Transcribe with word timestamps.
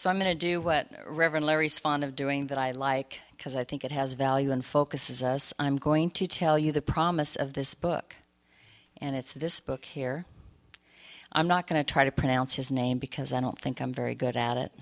So 0.00 0.08
I'm 0.08 0.18
going 0.18 0.32
to 0.32 0.34
do 0.34 0.62
what 0.62 0.88
Reverend 1.06 1.44
Larry's 1.44 1.78
fond 1.78 2.04
of 2.04 2.16
doing 2.16 2.46
that 2.46 2.56
I 2.56 2.70
like 2.70 3.20
because 3.36 3.54
I 3.54 3.64
think 3.64 3.84
it 3.84 3.92
has 3.92 4.14
value 4.14 4.50
and 4.50 4.64
focuses 4.64 5.22
us. 5.22 5.52
I'm 5.58 5.76
going 5.76 6.10
to 6.12 6.26
tell 6.26 6.58
you 6.58 6.72
the 6.72 6.80
promise 6.80 7.36
of 7.36 7.52
this 7.52 7.74
book. 7.74 8.16
And 8.96 9.14
it's 9.14 9.34
this 9.34 9.60
book 9.60 9.84
here. 9.84 10.24
I'm 11.32 11.46
not 11.46 11.66
going 11.66 11.84
to 11.84 11.92
try 11.92 12.06
to 12.06 12.10
pronounce 12.10 12.54
his 12.54 12.72
name 12.72 12.96
because 12.96 13.34
I 13.34 13.42
don't 13.42 13.58
think 13.58 13.78
I'm 13.78 13.92
very 13.92 14.14
good 14.14 14.38
at 14.38 14.56
it. 14.56 14.72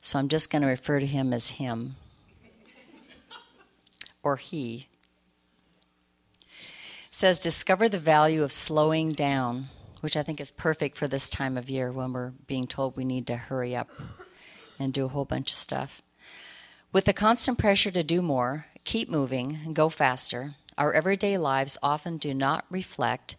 So 0.00 0.20
I'm 0.20 0.28
just 0.28 0.52
going 0.52 0.62
to 0.62 0.68
refer 0.68 1.00
to 1.00 1.06
him 1.06 1.32
as 1.32 1.48
him 1.48 1.96
or 4.22 4.36
he. 4.36 4.86
It 6.52 6.66
says 7.10 7.40
discover 7.40 7.88
the 7.88 7.98
value 7.98 8.44
of 8.44 8.52
slowing 8.52 9.10
down, 9.10 9.66
which 10.00 10.16
I 10.16 10.22
think 10.22 10.40
is 10.40 10.52
perfect 10.52 10.96
for 10.96 11.08
this 11.08 11.28
time 11.28 11.58
of 11.58 11.68
year 11.68 11.90
when 11.90 12.12
we're 12.12 12.34
being 12.46 12.68
told 12.68 12.96
we 12.96 13.04
need 13.04 13.26
to 13.26 13.36
hurry 13.36 13.74
up 13.74 13.90
and 14.80 14.92
do 14.92 15.04
a 15.04 15.08
whole 15.08 15.24
bunch 15.24 15.50
of 15.50 15.56
stuff. 15.56 16.02
With 16.92 17.04
the 17.04 17.12
constant 17.12 17.58
pressure 17.58 17.90
to 17.92 18.02
do 18.02 18.20
more, 18.22 18.66
keep 18.84 19.08
moving, 19.08 19.60
and 19.64 19.76
go 19.76 19.88
faster, 19.88 20.54
our 20.76 20.92
everyday 20.92 21.38
lives 21.38 21.78
often 21.82 22.16
do 22.16 22.34
not 22.34 22.64
reflect 22.70 23.36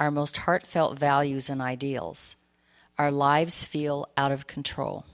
our 0.00 0.10
most 0.10 0.38
heartfelt 0.38 0.98
values 0.98 1.50
and 1.50 1.60
ideals. 1.60 2.34
Our 2.98 3.12
lives 3.12 3.64
feel 3.64 4.08
out 4.16 4.32
of 4.32 4.46
control. 4.46 5.04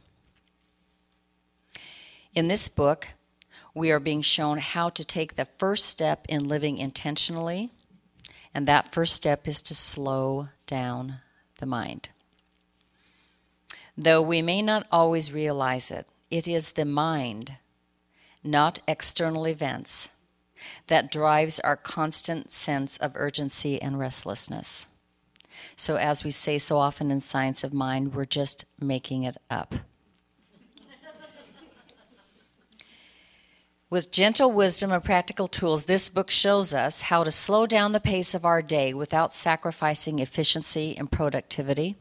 In 2.34 2.48
this 2.48 2.68
book, 2.68 3.08
we 3.74 3.90
are 3.90 4.00
being 4.00 4.22
shown 4.22 4.58
how 4.58 4.88
to 4.90 5.04
take 5.04 5.34
the 5.34 5.44
first 5.44 5.86
step 5.86 6.24
in 6.28 6.48
living 6.48 6.78
intentionally, 6.78 7.70
and 8.54 8.66
that 8.66 8.92
first 8.92 9.14
step 9.14 9.48
is 9.48 9.60
to 9.62 9.74
slow 9.74 10.48
down 10.66 11.18
the 11.58 11.66
mind. 11.66 12.10
Though 13.96 14.22
we 14.22 14.42
may 14.42 14.60
not 14.60 14.86
always 14.90 15.32
realize 15.32 15.90
it, 15.90 16.08
it 16.30 16.48
is 16.48 16.72
the 16.72 16.84
mind, 16.84 17.54
not 18.42 18.80
external 18.88 19.46
events, 19.46 20.08
that 20.88 21.12
drives 21.12 21.60
our 21.60 21.76
constant 21.76 22.50
sense 22.50 22.96
of 22.96 23.12
urgency 23.14 23.80
and 23.80 23.98
restlessness. 23.98 24.88
So, 25.76 25.96
as 25.96 26.24
we 26.24 26.30
say 26.30 26.58
so 26.58 26.78
often 26.78 27.12
in 27.12 27.20
Science 27.20 27.62
of 27.62 27.72
Mind, 27.72 28.14
we're 28.14 28.24
just 28.24 28.64
making 28.80 29.22
it 29.22 29.36
up. 29.48 29.74
With 33.90 34.10
gentle 34.10 34.50
wisdom 34.50 34.90
and 34.90 35.04
practical 35.04 35.46
tools, 35.46 35.84
this 35.84 36.10
book 36.10 36.32
shows 36.32 36.74
us 36.74 37.02
how 37.02 37.22
to 37.22 37.30
slow 37.30 37.64
down 37.64 37.92
the 37.92 38.00
pace 38.00 38.34
of 38.34 38.44
our 38.44 38.60
day 38.60 38.92
without 38.92 39.32
sacrificing 39.32 40.18
efficiency 40.18 40.96
and 40.98 41.12
productivity 41.12 41.96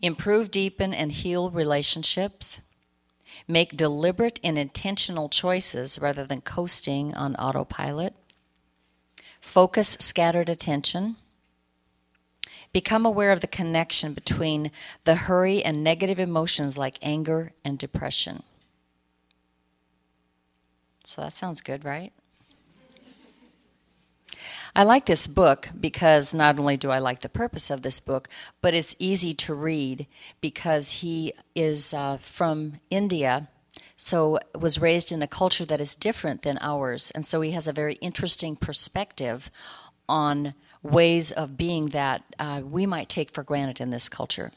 improve, 0.00 0.50
deepen, 0.50 0.92
and 0.92 1.12
heal 1.12 1.50
relationships, 1.50 2.60
make 3.48 3.76
deliberate 3.76 4.40
and 4.42 4.58
intentional 4.58 5.28
choices 5.28 5.98
rather 5.98 6.24
than 6.24 6.40
coasting 6.40 7.14
on 7.14 7.34
autopilot, 7.36 8.14
focus 9.40 9.96
scattered 10.00 10.48
attention, 10.48 11.16
become 12.72 13.06
aware 13.06 13.32
of 13.32 13.40
the 13.40 13.46
connection 13.46 14.12
between 14.12 14.70
the 15.04 15.14
hurry 15.14 15.62
and 15.62 15.82
negative 15.82 16.20
emotions 16.20 16.76
like 16.76 16.98
anger 17.00 17.52
and 17.64 17.78
depression. 17.78 18.42
So 21.04 21.22
that 21.22 21.32
sounds 21.32 21.60
good, 21.60 21.84
right? 21.84 22.12
I 24.76 24.82
like 24.82 25.06
this 25.06 25.26
book 25.26 25.70
because 25.80 26.34
not 26.34 26.58
only 26.58 26.76
do 26.76 26.90
I 26.90 26.98
like 26.98 27.20
the 27.20 27.30
purpose 27.30 27.70
of 27.70 27.80
this 27.80 27.98
book, 27.98 28.28
but 28.60 28.74
it's 28.74 28.94
easy 28.98 29.32
to 29.32 29.54
read 29.54 30.06
because 30.42 31.00
he 31.00 31.32
is 31.54 31.94
uh, 31.94 32.18
from 32.18 32.74
India, 32.90 33.48
so 33.96 34.38
was 34.54 34.78
raised 34.78 35.12
in 35.12 35.22
a 35.22 35.26
culture 35.26 35.64
that 35.64 35.80
is 35.80 35.96
different 35.96 36.42
than 36.42 36.58
ours, 36.60 37.10
and 37.12 37.24
so 37.24 37.40
he 37.40 37.52
has 37.52 37.66
a 37.66 37.72
very 37.72 37.94
interesting 38.02 38.54
perspective 38.54 39.50
on 40.10 40.52
ways 40.82 41.32
of 41.32 41.56
being 41.56 41.88
that 41.88 42.22
uh, 42.38 42.60
we 42.62 42.84
might 42.84 43.08
take 43.08 43.30
for 43.30 43.42
granted 43.42 43.80
in 43.80 43.88
this 43.88 44.10
culture. 44.10 44.52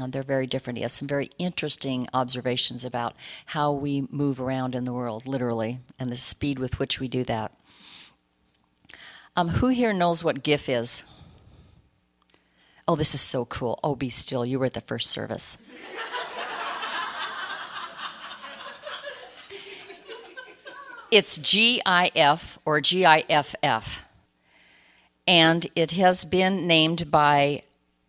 Uh, 0.00 0.06
they're 0.06 0.22
very 0.22 0.46
different. 0.46 0.76
He 0.76 0.82
has 0.82 0.92
some 0.92 1.08
very 1.08 1.30
interesting 1.36 2.06
observations 2.14 2.84
about 2.84 3.16
how 3.46 3.72
we 3.72 4.06
move 4.08 4.40
around 4.40 4.76
in 4.76 4.84
the 4.84 4.92
world, 4.92 5.26
literally, 5.26 5.80
and 5.98 6.12
the 6.12 6.16
speed 6.16 6.60
with 6.60 6.78
which 6.78 7.00
we 7.00 7.08
do 7.08 7.24
that. 7.24 7.50
Um, 9.36 9.48
who 9.48 9.68
here 9.68 9.92
knows 9.92 10.22
what 10.22 10.44
GIF 10.44 10.68
is? 10.68 11.02
Oh, 12.86 12.94
this 12.94 13.14
is 13.14 13.20
so 13.20 13.44
cool. 13.44 13.80
Oh, 13.82 13.96
be 13.96 14.08
still. 14.08 14.46
You 14.46 14.60
were 14.60 14.66
at 14.66 14.74
the 14.74 14.80
first 14.80 15.10
service. 15.10 15.58
it's 21.10 21.38
GIF 21.38 22.58
or 22.64 22.80
GIFF. 22.80 24.04
And 25.26 25.66
it 25.74 25.92
has 25.92 26.24
been 26.24 26.66
named 26.68 27.10
by 27.10 27.62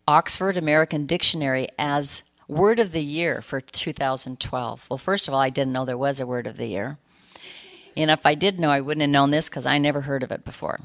Oxford 0.06 0.56
American 0.56 1.06
Dictionary 1.06 1.66
as 1.76 2.22
Word 2.46 2.78
of 2.78 2.92
the 2.92 3.02
Year 3.02 3.42
for 3.42 3.60
2012. 3.60 4.86
Well, 4.88 4.98
first 4.98 5.26
of 5.26 5.34
all, 5.34 5.40
I 5.40 5.50
didn't 5.50 5.72
know 5.72 5.84
there 5.84 5.98
was 5.98 6.20
a 6.20 6.26
Word 6.26 6.46
of 6.46 6.56
the 6.56 6.66
Year. 6.66 6.98
And 7.96 8.12
if 8.12 8.26
I 8.26 8.36
did 8.36 8.60
know, 8.60 8.70
I 8.70 8.80
wouldn't 8.80 9.00
have 9.00 9.10
known 9.10 9.30
this 9.30 9.48
because 9.48 9.66
I 9.66 9.78
never 9.78 10.02
heard 10.02 10.22
of 10.22 10.30
it 10.30 10.44
before. 10.44 10.78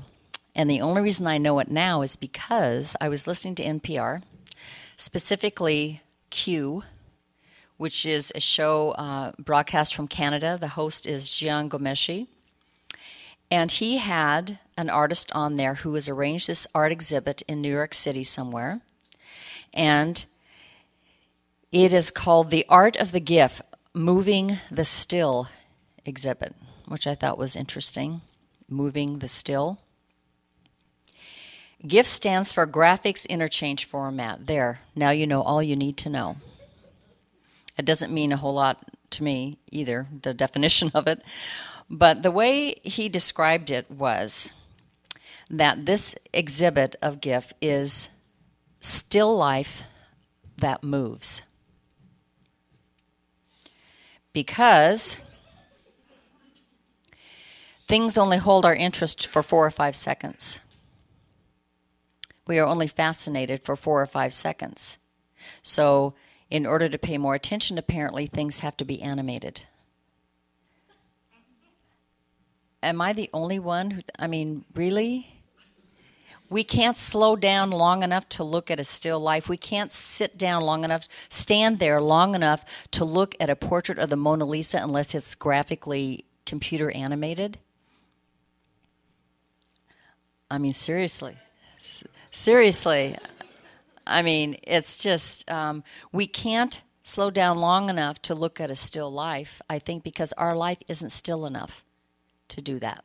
And 0.56 0.70
the 0.70 0.82
only 0.82 1.02
reason 1.02 1.28
I 1.28 1.38
know 1.38 1.60
it 1.60 1.72
now 1.72 2.02
is 2.02 2.16
because 2.16 2.96
I 3.00 3.10
was 3.10 3.28
listening 3.28 3.56
to 3.56 3.64
NPR, 3.64 4.22
specifically 4.98 6.02
Q, 6.30 6.84
which 7.78 8.06
is 8.06 8.32
a 8.36 8.40
show 8.40 8.92
uh, 8.92 9.32
broadcast 9.40 9.96
from 9.96 10.08
Canada. 10.08 10.58
The 10.60 10.70
host 10.70 11.08
is 11.08 11.30
Jian 11.30 11.70
Ghomeshi. 11.70 12.28
And 13.50 13.72
he 13.72 13.98
had 13.98 14.60
an 14.78 14.90
artist 14.90 15.32
on 15.36 15.58
there 15.58 15.76
who 15.76 15.94
has 15.96 16.08
arranged 16.08 16.48
this 16.48 16.68
art 16.74 16.92
exhibit 16.92 17.42
in 17.44 17.62
New 17.62 17.72
York 17.72 17.94
City 17.94 18.24
somewhere. 18.24 18.82
And 19.74 20.26
it 21.72 21.94
is 21.94 22.12
called 22.12 22.50
The 22.50 22.66
Art 22.70 22.96
of 22.96 23.12
the 23.12 23.20
GIF 23.20 23.62
Moving 23.94 24.58
the 24.70 24.86
Still 24.86 25.50
exhibit, 26.06 26.56
which 26.88 27.08
I 27.08 27.16
thought 27.16 27.38
was 27.38 27.56
interesting. 27.56 28.22
Moving 28.70 29.20
the 29.20 29.28
Still. 29.28 29.80
GIF 31.86 32.06
stands 32.06 32.52
for 32.52 32.68
Graphics 32.68 33.28
Interchange 33.28 33.86
Format. 33.86 34.46
There, 34.46 34.82
now 34.96 35.10
you 35.10 35.26
know 35.26 35.42
all 35.42 35.64
you 35.64 35.76
need 35.76 35.98
to 35.98 36.10
know. 36.10 36.38
It 37.76 37.86
doesn't 37.86 38.14
mean 38.14 38.32
a 38.32 38.38
whole 38.38 38.54
lot 38.54 38.78
to 39.12 39.24
me 39.24 39.58
either, 39.72 40.08
the 40.22 40.34
definition 40.34 40.92
of 40.94 41.08
it. 41.08 41.24
But 41.90 42.22
the 42.22 42.30
way 42.30 42.76
he 42.84 43.10
described 43.10 43.72
it 43.72 43.90
was 43.90 44.54
that 45.50 45.88
this 45.88 46.16
exhibit 46.32 46.96
of 47.02 47.20
GIF 47.20 47.52
is 47.62 48.10
still 48.80 49.36
life 49.36 49.84
that 50.58 50.84
moves. 50.84 51.42
Because 54.34 55.22
things 57.88 58.20
only 58.20 58.38
hold 58.38 58.66
our 58.66 58.76
interest 58.76 59.26
for 59.26 59.42
four 59.42 59.66
or 59.66 59.72
five 59.72 59.96
seconds 59.96 60.60
we 62.52 62.60
are 62.60 62.68
only 62.68 62.88
fascinated 62.88 63.64
for 63.64 63.78
four 63.78 64.02
or 64.02 64.06
five 64.06 64.34
seconds. 64.34 64.98
So, 65.62 66.16
in 66.50 66.66
order 66.66 66.90
to 66.90 66.98
pay 66.98 67.18
more 67.18 67.34
attention, 67.34 67.78
apparently 67.78 68.26
things 68.26 68.60
have 68.60 68.76
to 68.76 68.84
be 68.84 69.02
animated. 69.02 69.64
Am 72.84 73.00
I 73.00 73.14
the 73.14 73.30
only 73.32 73.58
one 73.58 73.92
who, 73.92 74.02
I 74.20 74.28
mean, 74.28 74.66
really? 74.76 75.30
We 76.50 76.66
can't 76.66 76.98
slow 76.98 77.38
down 77.38 77.70
long 77.72 78.04
enough 78.04 78.28
to 78.36 78.44
look 78.44 78.70
at 78.70 78.82
a 78.82 78.84
still 78.84 79.22
life. 79.22 79.48
We 79.48 79.56
can't 79.56 79.94
sit 79.94 80.38
down 80.38 80.62
long 80.64 80.84
enough, 80.84 81.08
stand 81.30 81.80
there 81.80 82.02
long 82.02 82.36
enough 82.36 82.66
to 82.92 83.06
look 83.06 83.34
at 83.40 83.50
a 83.50 83.56
portrait 83.56 83.98
of 83.98 84.10
the 84.10 84.18
Mona 84.18 84.44
Lisa 84.44 84.80
unless 84.84 85.16
it's 85.16 85.36
graphically 85.36 86.26
computer 86.46 86.92
animated. 86.92 87.60
I 90.50 90.58
mean, 90.58 90.74
seriously. 90.74 91.38
Seriously. 92.32 93.18
I 94.08 94.22
mean, 94.22 94.58
it's 94.64 94.98
just, 94.98 95.50
um, 95.52 95.84
we 96.14 96.28
can't 96.28 96.82
slow 97.04 97.30
down 97.30 97.60
long 97.60 97.90
enough 97.90 98.22
to 98.24 98.34
look 98.34 98.62
at 98.62 98.72
a 98.72 98.76
still 98.76 99.12
life, 99.12 99.62
I 99.70 99.80
think, 99.80 100.04
because 100.04 100.32
our 100.34 100.56
life 100.56 100.78
isn't 100.88 101.12
still 101.12 101.46
enough 101.46 101.84
to 102.48 102.62
do 102.62 102.80
that. 102.80 103.04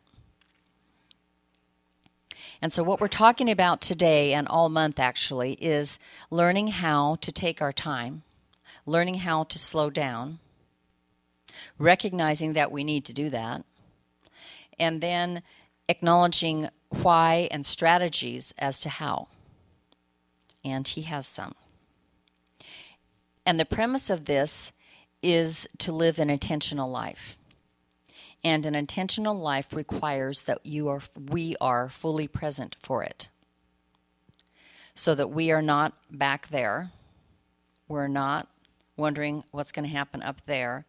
And 2.62 2.73
so, 2.73 2.82
what 2.82 3.00
we're 3.00 3.08
talking 3.08 3.50
about 3.50 3.81
today 3.81 4.32
and 4.32 4.49
all 4.49 4.69
month 4.69 4.99
actually 4.99 5.55
is 5.55 5.99
learning 6.31 6.69
how 6.69 7.17
to 7.17 7.32
take 7.32 7.61
our 7.61 7.73
time, 7.73 8.23
learning 8.87 9.17
how 9.17 9.44
to 9.44 9.58
slow 9.58 9.90
down, 9.90 10.38
recognizing 11.78 12.55
that 12.55 12.73
we 12.73 12.82
need 12.82 13.05
to 13.05 13.12
do 13.12 13.28
that, 13.31 13.64
and 14.78 15.00
then 15.00 15.43
acknowledging 15.88 16.68
why 16.90 17.48
and 17.50 17.64
strategies 17.64 18.52
as 18.58 18.80
to 18.80 18.88
how. 18.88 19.28
And 20.64 20.86
he 20.86 21.02
has 21.02 21.26
some. 21.26 21.54
And 23.44 23.60
the 23.60 23.64
premise 23.64 24.10
of 24.10 24.24
this 24.24 24.72
is 25.22 25.68
to 25.78 25.92
live 25.92 26.18
an 26.18 26.30
intentional 26.30 26.88
life. 26.88 27.36
And 28.42 28.66
an 28.66 28.74
intentional 28.74 29.34
life 29.34 29.72
requires 29.72 30.42
that 30.42 30.64
you 30.64 30.88
are 30.88 31.00
we 31.30 31.56
are 31.60 31.88
fully 31.88 32.28
present 32.28 32.76
for 32.80 33.02
it. 33.02 33.28
So 34.94 35.14
that 35.14 35.30
we 35.30 35.50
are 35.50 35.62
not 35.62 35.94
back 36.10 36.48
there. 36.48 36.90
We're 37.88 38.08
not 38.08 38.48
wondering 38.96 39.44
what's 39.50 39.72
going 39.72 39.88
to 39.88 39.94
happen 39.94 40.22
up 40.22 40.46
there, 40.46 40.86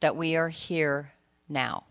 that 0.00 0.14
we 0.16 0.36
are 0.36 0.50
here 0.50 1.12
now. 1.48 1.84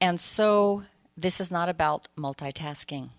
And 0.00 0.18
so 0.18 0.84
this 1.16 1.40
is 1.40 1.50
not 1.50 1.68
about 1.68 2.08
multitasking. 2.16 3.10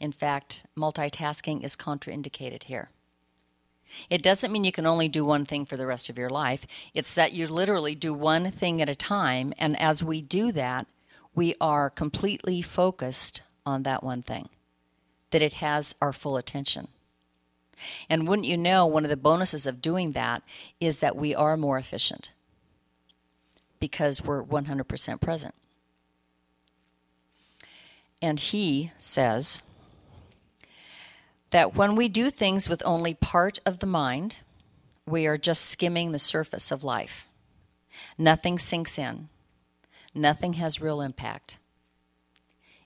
In 0.00 0.12
fact, 0.12 0.64
multitasking 0.76 1.62
is 1.62 1.76
contraindicated 1.76 2.64
here. 2.64 2.90
It 4.10 4.22
doesn't 4.22 4.50
mean 4.50 4.64
you 4.64 4.72
can 4.72 4.86
only 4.86 5.06
do 5.06 5.24
one 5.24 5.44
thing 5.44 5.64
for 5.64 5.76
the 5.76 5.86
rest 5.86 6.08
of 6.08 6.18
your 6.18 6.28
life. 6.28 6.66
It's 6.92 7.14
that 7.14 7.32
you 7.32 7.46
literally 7.46 7.94
do 7.94 8.12
one 8.12 8.50
thing 8.50 8.82
at 8.82 8.88
a 8.88 8.96
time. 8.96 9.54
And 9.58 9.78
as 9.80 10.02
we 10.02 10.20
do 10.20 10.50
that, 10.52 10.88
we 11.34 11.54
are 11.60 11.88
completely 11.88 12.62
focused 12.62 13.42
on 13.64 13.84
that 13.84 14.02
one 14.02 14.22
thing, 14.22 14.48
that 15.30 15.42
it 15.42 15.54
has 15.54 15.94
our 16.00 16.12
full 16.12 16.36
attention. 16.36 16.88
And 18.10 18.26
wouldn't 18.26 18.48
you 18.48 18.56
know, 18.56 18.86
one 18.86 19.04
of 19.04 19.10
the 19.10 19.16
bonuses 19.16 19.66
of 19.66 19.82
doing 19.82 20.12
that 20.12 20.42
is 20.80 21.00
that 21.00 21.14
we 21.14 21.34
are 21.34 21.56
more 21.56 21.78
efficient 21.78 22.32
because 23.80 24.24
we're 24.24 24.42
100% 24.42 25.20
present. 25.20 25.54
And 28.22 28.40
he 28.40 28.92
says 28.98 29.62
that 31.50 31.74
when 31.74 31.94
we 31.94 32.08
do 32.08 32.30
things 32.30 32.68
with 32.68 32.82
only 32.84 33.14
part 33.14 33.58
of 33.66 33.78
the 33.78 33.86
mind, 33.86 34.40
we 35.06 35.26
are 35.26 35.36
just 35.36 35.66
skimming 35.66 36.10
the 36.10 36.18
surface 36.18 36.70
of 36.70 36.82
life. 36.82 37.26
Nothing 38.18 38.58
sinks 38.58 38.98
in, 38.98 39.28
nothing 40.14 40.54
has 40.54 40.80
real 40.80 41.00
impact. 41.00 41.58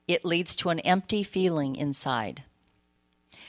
It 0.06 0.24
leads 0.24 0.56
to 0.56 0.70
an 0.70 0.80
empty 0.80 1.22
feeling 1.22 1.76
inside. 1.76 2.42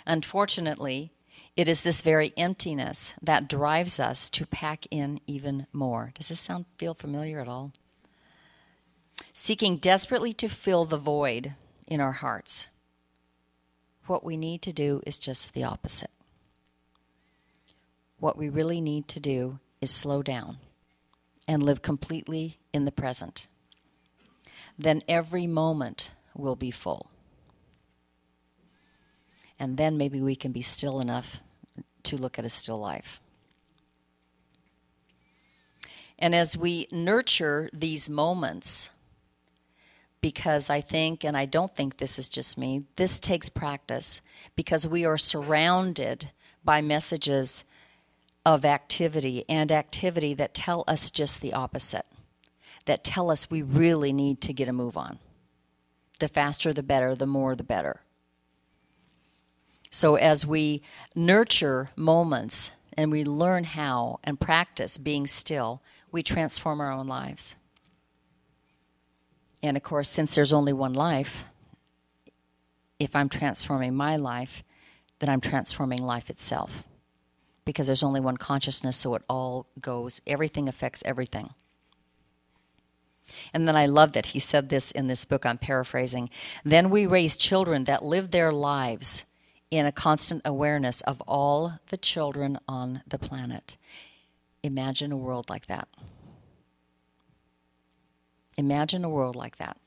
Unfortunately, 0.06 1.12
it 1.57 1.68
is 1.68 1.83
this 1.83 2.01
very 2.01 2.33
emptiness 2.38 3.13
that 3.21 3.50
drives 3.50 4.00
us 4.00 4.30
to 4.31 4.45
pack 4.45 4.88
in 4.89 5.19
even 5.27 5.68
more. 5.74 6.12
Does 6.15 6.30
this 6.30 6.39
sound 6.39 6.65
feel 6.77 6.94
familiar 6.94 7.39
at 7.42 7.48
all? 7.48 7.74
Seeking 9.33 9.77
desperately 9.77 10.33
to 10.33 10.48
fill 10.48 10.86
the 10.86 10.98
void 10.98 11.56
in 11.88 12.00
our 12.00 12.13
hearts. 12.13 12.68
What 14.07 14.24
we 14.24 14.38
need 14.38 14.62
to 14.63 14.74
do 14.74 15.01
is 15.06 15.19
just 15.19 15.53
the 15.53 15.63
opposite. 15.63 16.12
What 18.19 18.38
we 18.38 18.50
really 18.50 18.81
need 18.81 19.07
to 19.09 19.19
do 19.19 19.59
is 19.81 19.92
slow 19.92 20.21
down 20.21 20.57
and 21.48 21.63
live 21.63 21.81
completely 21.81 22.59
in 22.71 22.86
the 22.86 22.92
present. 22.92 23.48
Then 24.77 25.01
every 25.07 25.48
moment 25.48 26.12
will 26.36 26.56
be 26.56 26.71
full 26.71 27.12
and 29.62 29.78
then 29.78 29.96
maybe 29.96 30.19
we 30.19 30.36
can 30.36 30.52
be 30.52 30.63
still 30.63 31.00
enough 31.00 31.40
to 32.02 32.18
look 32.18 32.40
at 32.40 32.46
a 32.46 32.50
still 32.50 32.80
life. 32.80 33.22
And 36.18 36.34
as 36.34 36.58
we 36.58 36.88
nurture 36.92 37.69
these 37.72 38.10
moments, 38.10 38.90
because 40.19 40.72
I 40.72 40.81
think, 40.81 41.24
and 41.24 41.38
I 41.38 41.46
don't 41.46 41.75
think 41.75 41.98
this 41.98 42.18
is 42.18 42.28
just 42.28 42.58
me, 42.58 42.86
this 42.96 43.19
takes 43.19 43.50
practice 43.50 44.24
because 44.56 44.88
we 44.88 45.06
are 45.06 45.18
surrounded 45.18 46.31
by 46.66 46.81
messages 46.81 47.63
of 48.44 48.66
activity 48.66 49.46
and 49.48 49.72
activity 49.72 50.34
that 50.34 50.56
tell 50.56 50.84
us 50.88 51.12
just 51.12 51.40
the 51.40 51.54
opposite, 51.54 52.08
that 52.86 53.04
tell 53.04 53.30
us 53.30 53.52
we 53.52 53.62
really 53.62 54.12
need 54.12 54.42
to 54.42 54.54
get 54.54 54.68
a 54.68 54.74
move 54.74 54.98
on. 54.98 55.19
The 56.19 56.28
faster, 56.28 56.74
the 56.74 56.81
better, 56.81 57.13
the 57.13 57.28
more, 57.28 57.56
the 57.56 57.63
better. 57.63 58.02
So 59.92 60.16
as 60.16 60.48
we 60.48 60.82
nurture 61.14 61.92
moments 61.98 62.72
and 62.98 63.12
we 63.12 63.26
learn 63.26 63.66
how 63.66 64.20
and 64.24 64.40
practice 64.40 64.98
being 64.98 65.28
still, 65.28 65.82
we 66.12 66.24
transform 66.24 66.80
our 66.80 66.92
own 66.92 67.08
lives. 67.08 67.58
And 69.62 69.76
of 69.78 69.84
course, 69.84 70.10
since 70.10 70.34
there's 70.34 70.54
only 70.54 70.74
one 70.74 70.94
life, 70.94 71.46
if 73.00 73.16
I'm 73.16 73.30
transforming 73.30 73.94
my 73.94 74.16
life, 74.16 74.64
then 75.20 75.30
I'm 75.30 75.42
transforming 75.42 76.02
life 76.02 76.30
itself. 76.30 76.86
Because 77.66 77.88
there's 77.88 78.04
only 78.04 78.22
one 78.22 78.38
consciousness, 78.38 78.98
so 78.98 79.14
it 79.16 79.24
all 79.30 79.68
goes, 79.80 80.22
everything 80.26 80.68
affects 80.68 81.04
everything. 81.06 81.52
And 83.54 83.68
then 83.68 83.76
I 83.76 83.86
love 83.86 84.14
that 84.14 84.28
he 84.28 84.40
said 84.40 84.70
this 84.70 84.92
in 84.92 85.08
this 85.08 85.26
book 85.26 85.46
I'm 85.46 85.58
paraphrasing. 85.58 86.30
Then 86.64 86.90
we 86.90 87.06
raise 87.06 87.36
children 87.36 87.84
that 87.84 88.04
live 88.04 88.32
their 88.32 88.52
lives 88.52 89.26
in 89.72 89.86
a 89.86 89.92
constant 89.92 90.42
awareness 90.44 91.02
of 91.02 91.22
all 91.22 91.80
the 91.88 91.98
children 91.98 92.60
on 92.68 93.02
the 93.08 93.18
planet. 93.18 93.78
Imagine 94.62 95.12
a 95.12 95.18
world 95.18 95.50
like 95.50 95.66
that. 95.68 95.88
Imagine 98.58 99.04
a 99.06 99.10
world 99.10 99.36
like 99.36 99.58
that. 99.58 99.78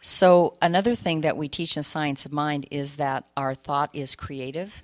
So, 0.00 0.56
another 0.62 0.94
thing 0.94 1.22
that 1.22 1.36
we 1.36 1.48
teach 1.48 1.76
in 1.76 1.82
Science 1.82 2.24
of 2.24 2.32
Mind 2.32 2.66
is 2.70 2.94
that 2.94 3.24
our 3.36 3.54
thought 3.54 3.90
is 3.92 4.14
creative, 4.14 4.82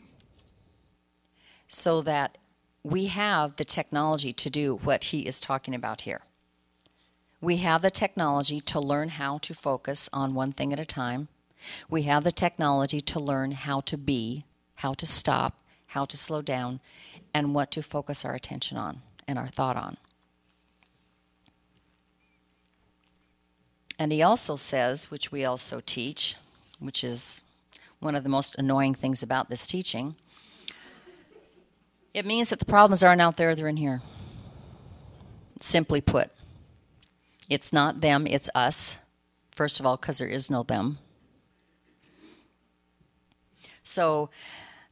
so 1.68 2.02
that 2.02 2.38
we 2.82 3.06
have 3.06 3.56
the 3.56 3.64
technology 3.64 4.32
to 4.32 4.50
do 4.50 4.76
what 4.82 5.04
he 5.04 5.20
is 5.20 5.40
talking 5.40 5.74
about 5.74 6.02
here. 6.02 6.22
We 7.42 7.56
have 7.58 7.82
the 7.82 7.90
technology 7.90 8.60
to 8.60 8.78
learn 8.78 9.08
how 9.10 9.38
to 9.38 9.52
focus 9.52 10.08
on 10.12 10.32
one 10.32 10.52
thing 10.52 10.72
at 10.72 10.78
a 10.78 10.84
time. 10.84 11.26
We 11.90 12.02
have 12.04 12.22
the 12.22 12.30
technology 12.30 13.00
to 13.00 13.18
learn 13.18 13.50
how 13.50 13.80
to 13.80 13.98
be, 13.98 14.44
how 14.76 14.94
to 14.94 15.04
stop, 15.04 15.58
how 15.88 16.04
to 16.04 16.16
slow 16.16 16.40
down, 16.40 16.78
and 17.34 17.52
what 17.52 17.72
to 17.72 17.82
focus 17.82 18.24
our 18.24 18.34
attention 18.34 18.76
on 18.76 19.02
and 19.26 19.40
our 19.40 19.48
thought 19.48 19.76
on. 19.76 19.96
And 23.98 24.12
he 24.12 24.22
also 24.22 24.54
says, 24.54 25.10
which 25.10 25.32
we 25.32 25.44
also 25.44 25.82
teach, 25.84 26.36
which 26.78 27.02
is 27.02 27.42
one 27.98 28.14
of 28.14 28.22
the 28.22 28.28
most 28.28 28.54
annoying 28.56 28.94
things 28.94 29.20
about 29.22 29.50
this 29.50 29.66
teaching, 29.66 30.14
it 32.14 32.24
means 32.24 32.50
that 32.50 32.60
the 32.60 32.64
problems 32.64 33.02
aren't 33.02 33.20
out 33.20 33.36
there, 33.36 33.54
they're 33.56 33.66
in 33.66 33.78
here. 33.78 34.00
Simply 35.60 36.00
put, 36.00 36.30
it's 37.48 37.72
not 37.72 38.00
them, 38.00 38.26
it's 38.26 38.50
us. 38.54 38.98
First 39.50 39.80
of 39.80 39.86
all, 39.86 39.96
because 39.96 40.18
there 40.18 40.28
is 40.28 40.50
no 40.50 40.62
them. 40.62 40.98
So, 43.84 44.30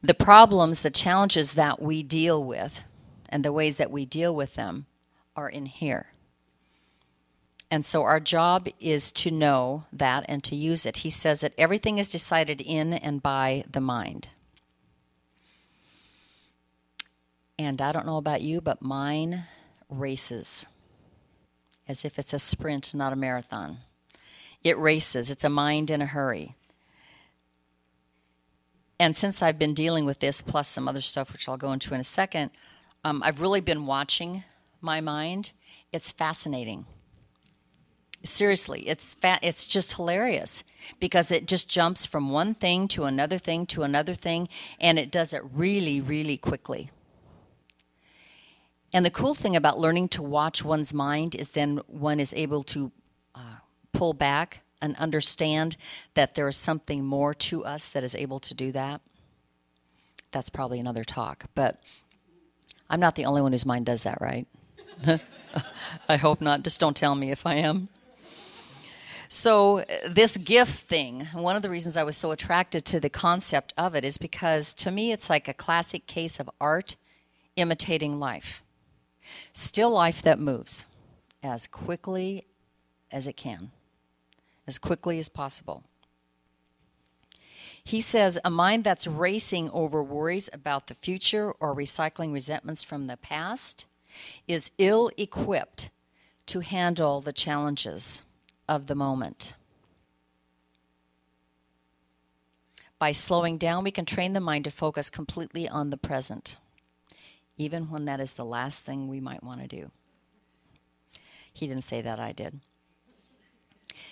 the 0.03 0.13
problems, 0.13 0.81
the 0.81 0.91
challenges 0.91 1.53
that 1.53 1.81
we 1.81 2.03
deal 2.03 2.43
with, 2.43 2.83
and 3.29 3.45
the 3.45 3.53
ways 3.53 3.77
that 3.77 3.91
we 3.91 4.05
deal 4.05 4.35
with 4.35 4.55
them 4.55 4.85
are 5.35 5.49
in 5.49 5.65
here. 5.65 6.07
And 7.69 7.85
so, 7.85 8.03
our 8.03 8.19
job 8.19 8.67
is 8.79 9.11
to 9.13 9.31
know 9.31 9.85
that 9.93 10.25
and 10.27 10.43
to 10.43 10.55
use 10.55 10.85
it. 10.85 10.97
He 10.97 11.09
says 11.09 11.41
that 11.41 11.53
everything 11.57 11.97
is 11.97 12.09
decided 12.09 12.61
in 12.61 12.93
and 12.93 13.23
by 13.23 13.63
the 13.71 13.81
mind. 13.81 14.29
And 17.57 17.81
I 17.81 17.91
don't 17.91 18.07
know 18.07 18.17
about 18.17 18.41
you, 18.41 18.59
but 18.59 18.81
mine 18.81 19.45
races 19.89 20.65
as 21.91 22.03
if 22.03 22.17
it's 22.17 22.33
a 22.33 22.39
sprint, 22.39 22.95
not 22.95 23.13
a 23.13 23.15
marathon. 23.15 23.77
It 24.63 24.79
races, 24.79 25.29
it's 25.29 25.43
a 25.43 25.49
mind 25.49 25.91
in 25.91 26.01
a 26.01 26.07
hurry. 26.07 26.55
And 28.99 29.15
since 29.15 29.41
I've 29.41 29.59
been 29.59 29.73
dealing 29.73 30.05
with 30.05 30.19
this, 30.19 30.41
plus 30.41 30.67
some 30.67 30.87
other 30.87 31.01
stuff, 31.01 31.31
which 31.33 31.49
I'll 31.49 31.57
go 31.57 31.71
into 31.71 31.93
in 31.93 31.99
a 31.99 32.03
second, 32.03 32.51
um, 33.03 33.21
I've 33.23 33.41
really 33.41 33.61
been 33.61 33.85
watching 33.85 34.43
my 34.79 35.01
mind. 35.01 35.53
It's 35.91 36.11
fascinating. 36.11 36.85
Seriously, 38.23 38.87
it's 38.87 39.15
fa- 39.15 39.39
it's 39.41 39.65
just 39.65 39.95
hilarious 39.95 40.63
because 40.99 41.31
it 41.31 41.47
just 41.47 41.67
jumps 41.67 42.05
from 42.05 42.29
one 42.29 42.53
thing 42.53 42.87
to 42.89 43.05
another 43.05 43.39
thing 43.39 43.65
to 43.67 43.81
another 43.81 44.13
thing, 44.13 44.47
and 44.79 44.99
it 44.99 45.11
does 45.11 45.33
it 45.33 45.41
really, 45.51 45.99
really 45.99 46.37
quickly. 46.37 46.91
And 48.93 49.05
the 49.05 49.09
cool 49.09 49.33
thing 49.33 49.55
about 49.55 49.79
learning 49.79 50.09
to 50.09 50.21
watch 50.21 50.63
one's 50.63 50.93
mind 50.93 51.35
is 51.35 51.51
then 51.51 51.79
one 51.87 52.19
is 52.19 52.33
able 52.33 52.63
to 52.63 52.91
uh, 53.33 53.55
pull 53.93 54.13
back 54.13 54.61
and 54.81 54.95
understand 54.97 55.77
that 56.15 56.35
there 56.35 56.47
is 56.47 56.57
something 56.57 57.05
more 57.05 57.33
to 57.33 57.63
us 57.63 57.87
that 57.89 58.03
is 58.03 58.15
able 58.15 58.39
to 58.41 58.53
do 58.53 58.71
that. 58.71 59.01
That's 60.31 60.49
probably 60.49 60.79
another 60.79 61.03
talk, 61.03 61.45
but 61.55 61.81
I'm 62.89 62.99
not 62.99 63.15
the 63.15 63.25
only 63.25 63.41
one 63.41 63.51
whose 63.51 63.65
mind 63.65 63.85
does 63.85 64.03
that, 64.03 64.19
right? 64.19 64.47
I 66.09 66.17
hope 66.17 66.41
not. 66.41 66.63
Just 66.63 66.79
don't 66.79 66.95
tell 66.95 67.15
me 67.15 67.31
if 67.31 67.45
I 67.45 67.55
am. 67.55 67.89
So, 69.29 69.79
uh, 69.79 69.85
this 70.09 70.35
gift 70.35 70.89
thing, 70.89 71.27
one 71.31 71.55
of 71.55 71.61
the 71.61 71.69
reasons 71.69 71.95
I 71.95 72.03
was 72.03 72.17
so 72.17 72.31
attracted 72.31 72.83
to 72.85 72.99
the 72.99 73.09
concept 73.09 73.73
of 73.77 73.95
it 73.95 74.03
is 74.03 74.17
because 74.17 74.73
to 74.75 74.91
me 74.91 75.13
it's 75.13 75.29
like 75.29 75.47
a 75.47 75.53
classic 75.53 76.05
case 76.05 76.37
of 76.37 76.49
art 76.59 76.97
imitating 77.55 78.19
life. 78.19 78.61
Still 79.53 79.89
life 79.89 80.21
that 80.21 80.39
moves 80.39 80.85
as 81.43 81.67
quickly 81.67 82.45
as 83.11 83.27
it 83.27 83.33
can, 83.37 83.71
as 84.67 84.77
quickly 84.77 85.17
as 85.17 85.29
possible. 85.29 85.83
He 87.83 87.99
says 87.99 88.39
a 88.45 88.49
mind 88.49 88.83
that's 88.83 89.07
racing 89.07 89.69
over 89.71 90.03
worries 90.03 90.49
about 90.53 90.87
the 90.87 90.93
future 90.93 91.51
or 91.59 91.75
recycling 91.75 92.31
resentments 92.31 92.83
from 92.83 93.07
the 93.07 93.17
past 93.17 93.85
is 94.47 94.71
ill 94.77 95.09
equipped 95.17 95.89
to 96.45 96.59
handle 96.59 97.21
the 97.21 97.33
challenges 97.33 98.23
of 98.67 98.87
the 98.87 98.95
moment. 98.95 99.55
By 102.99 103.13
slowing 103.13 103.57
down, 103.57 103.83
we 103.83 103.91
can 103.91 104.05
train 104.05 104.33
the 104.33 104.39
mind 104.39 104.65
to 104.65 104.71
focus 104.71 105.09
completely 105.09 105.67
on 105.67 105.89
the 105.89 105.97
present, 105.97 106.57
even 107.61 107.89
when 107.89 108.05
that 108.05 108.19
is 108.19 108.33
the 108.33 108.45
last 108.45 108.83
thing 108.83 109.07
we 109.07 109.19
might 109.19 109.43
want 109.43 109.61
to 109.61 109.67
do. 109.67 109.91
He 111.53 111.67
didn't 111.67 111.83
say 111.83 112.01
that, 112.01 112.19
I 112.19 112.31
did. 112.31 112.59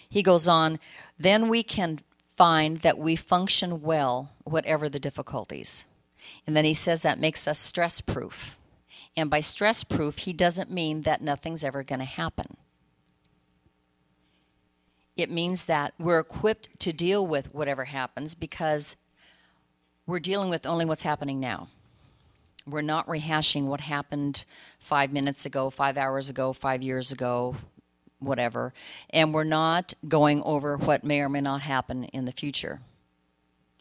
He 0.07 0.21
goes 0.21 0.47
on, 0.47 0.79
then 1.17 1.49
we 1.49 1.63
can 1.63 1.99
find 2.35 2.77
that 2.77 2.97
we 2.97 3.15
function 3.15 3.81
well, 3.81 4.31
whatever 4.43 4.87
the 4.87 4.99
difficulties. 4.99 5.85
And 6.45 6.55
then 6.55 6.65
he 6.65 6.73
says 6.73 7.01
that 7.01 7.19
makes 7.19 7.47
us 7.47 7.59
stress 7.59 8.01
proof. 8.01 8.57
And 9.17 9.29
by 9.29 9.39
stress 9.39 9.83
proof, 9.83 10.19
he 10.19 10.33
doesn't 10.33 10.71
mean 10.71 11.01
that 11.01 11.21
nothing's 11.21 11.63
ever 11.63 11.83
going 11.83 11.99
to 11.99 12.05
happen. 12.05 12.57
It 15.17 15.31
means 15.31 15.65
that 15.65 15.93
we're 15.99 16.19
equipped 16.19 16.79
to 16.79 16.93
deal 16.93 17.25
with 17.25 17.53
whatever 17.53 17.85
happens 17.85 18.35
because 18.35 18.95
we're 20.05 20.19
dealing 20.19 20.49
with 20.49 20.65
only 20.65 20.85
what's 20.85 21.03
happening 21.03 21.39
now. 21.39 21.67
We're 22.71 22.81
not 22.81 23.07
rehashing 23.07 23.65
what 23.65 23.81
happened 23.81 24.45
five 24.79 25.11
minutes 25.11 25.45
ago, 25.45 25.69
five 25.69 25.97
hours 25.97 26.29
ago, 26.29 26.53
five 26.53 26.81
years 26.81 27.11
ago, 27.11 27.55
whatever, 28.19 28.73
and 29.09 29.33
we're 29.33 29.43
not 29.43 29.93
going 30.07 30.41
over 30.43 30.77
what 30.77 31.03
may 31.03 31.21
or 31.21 31.29
may 31.29 31.41
not 31.41 31.61
happen 31.61 32.05
in 32.05 32.25
the 32.25 32.31
future, 32.31 32.81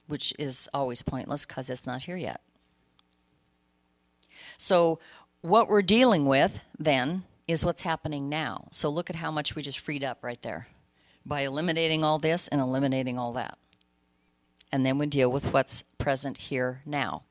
which 0.07 0.33
is 0.39 0.69
always 0.73 1.03
pointless 1.03 1.45
because 1.45 1.69
it's 1.69 1.87
not 1.87 2.05
here 2.05 2.17
yet. 2.17 2.41
So, 4.57 4.99
what 5.41 5.69
we're 5.69 5.83
dealing 5.83 6.27
with 6.27 6.61
then 6.79 7.25
is 7.47 7.65
what's 7.65 7.83
happening 7.83 8.29
now. 8.29 8.69
So, 8.73 8.89
look 8.89 9.11
at 9.11 9.17
how 9.17 9.31
much 9.31 9.55
we 9.55 9.63
just 9.63 9.79
freed 9.79 10.03
up 10.03 10.19
right 10.23 10.41
there 10.43 10.69
by 11.25 11.43
eliminating 11.43 12.05
all 12.05 12.19
this 12.19 12.49
and 12.49 12.61
eliminating 12.61 13.19
all 13.19 13.33
that. 13.35 13.59
And 14.73 14.85
then 14.85 14.99
we 14.99 15.07
deal 15.07 15.31
with 15.31 15.53
what's 15.53 15.83
present 15.99 16.39
here 16.39 16.83
now. 16.85 17.23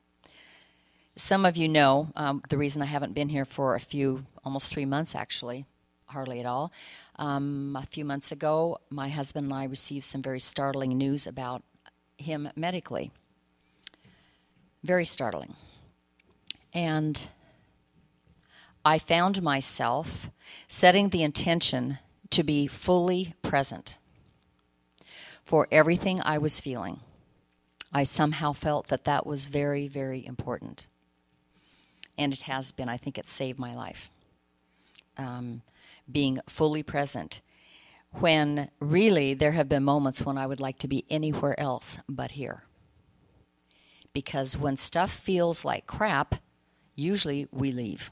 Some 1.18 1.44
of 1.44 1.56
you 1.56 1.68
know 1.68 2.12
um, 2.14 2.42
the 2.48 2.56
reason 2.56 2.80
I 2.80 2.84
haven't 2.84 3.12
been 3.12 3.28
here 3.28 3.44
for 3.44 3.74
a 3.74 3.80
few, 3.80 4.24
almost 4.44 4.68
three 4.68 4.84
months 4.84 5.16
actually, 5.16 5.66
hardly 6.06 6.38
at 6.38 6.46
all. 6.46 6.72
Um, 7.16 7.76
a 7.76 7.84
few 7.86 8.04
months 8.04 8.30
ago, 8.30 8.78
my 8.88 9.08
husband 9.08 9.46
and 9.46 9.52
I 9.52 9.64
received 9.64 10.04
some 10.04 10.22
very 10.22 10.38
startling 10.38 10.96
news 10.96 11.26
about 11.26 11.64
him 12.18 12.48
medically. 12.54 13.10
Very 14.84 15.04
startling. 15.04 15.54
And 16.72 17.26
I 18.84 19.00
found 19.00 19.42
myself 19.42 20.30
setting 20.68 21.08
the 21.08 21.24
intention 21.24 21.98
to 22.30 22.44
be 22.44 22.68
fully 22.68 23.34
present 23.42 23.98
for 25.44 25.66
everything 25.72 26.20
I 26.22 26.38
was 26.38 26.60
feeling. 26.60 27.00
I 27.92 28.04
somehow 28.04 28.52
felt 28.52 28.86
that 28.86 29.02
that 29.02 29.26
was 29.26 29.46
very, 29.46 29.88
very 29.88 30.24
important. 30.24 30.86
And 32.18 32.32
it 32.32 32.42
has 32.42 32.72
been. 32.72 32.88
I 32.88 32.96
think 32.98 33.16
it 33.16 33.28
saved 33.28 33.58
my 33.58 33.74
life. 33.74 34.10
Um, 35.16 35.62
being 36.10 36.40
fully 36.46 36.82
present 36.82 37.40
when 38.12 38.70
really 38.80 39.34
there 39.34 39.52
have 39.52 39.68
been 39.68 39.84
moments 39.84 40.22
when 40.22 40.38
I 40.38 40.46
would 40.46 40.60
like 40.60 40.78
to 40.78 40.88
be 40.88 41.04
anywhere 41.10 41.58
else 41.58 41.98
but 42.08 42.32
here. 42.32 42.64
Because 44.12 44.56
when 44.56 44.76
stuff 44.76 45.10
feels 45.10 45.64
like 45.64 45.86
crap, 45.86 46.36
usually 46.96 47.46
we 47.52 47.70
leave. 47.70 48.10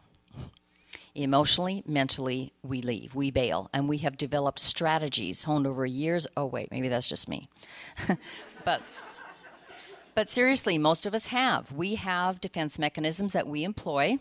Emotionally, 1.15 1.83
mentally, 1.87 2.53
we 2.63 2.83
leave, 2.83 3.15
we 3.15 3.31
bail, 3.31 3.71
and 3.73 3.89
we 3.89 3.99
have 3.99 4.19
developed 4.19 4.59
strategies 4.59 5.45
honed 5.45 5.67
over 5.67 5.87
years. 5.87 6.27
Oh, 6.37 6.45
wait, 6.45 6.71
maybe 6.71 6.89
that's 6.89 7.09
just 7.09 7.27
me. 7.27 7.49
but 8.65 8.83
but 10.17 10.29
seriously, 10.29 10.79
most 10.79 11.07
of 11.07 11.15
us 11.15 11.29
have. 11.29 11.71
We 11.71 11.95
have 11.95 12.41
defense 12.41 12.77
mechanisms 12.77 13.35
that 13.35 13.47
we 13.47 13.63
employ, 13.63 14.19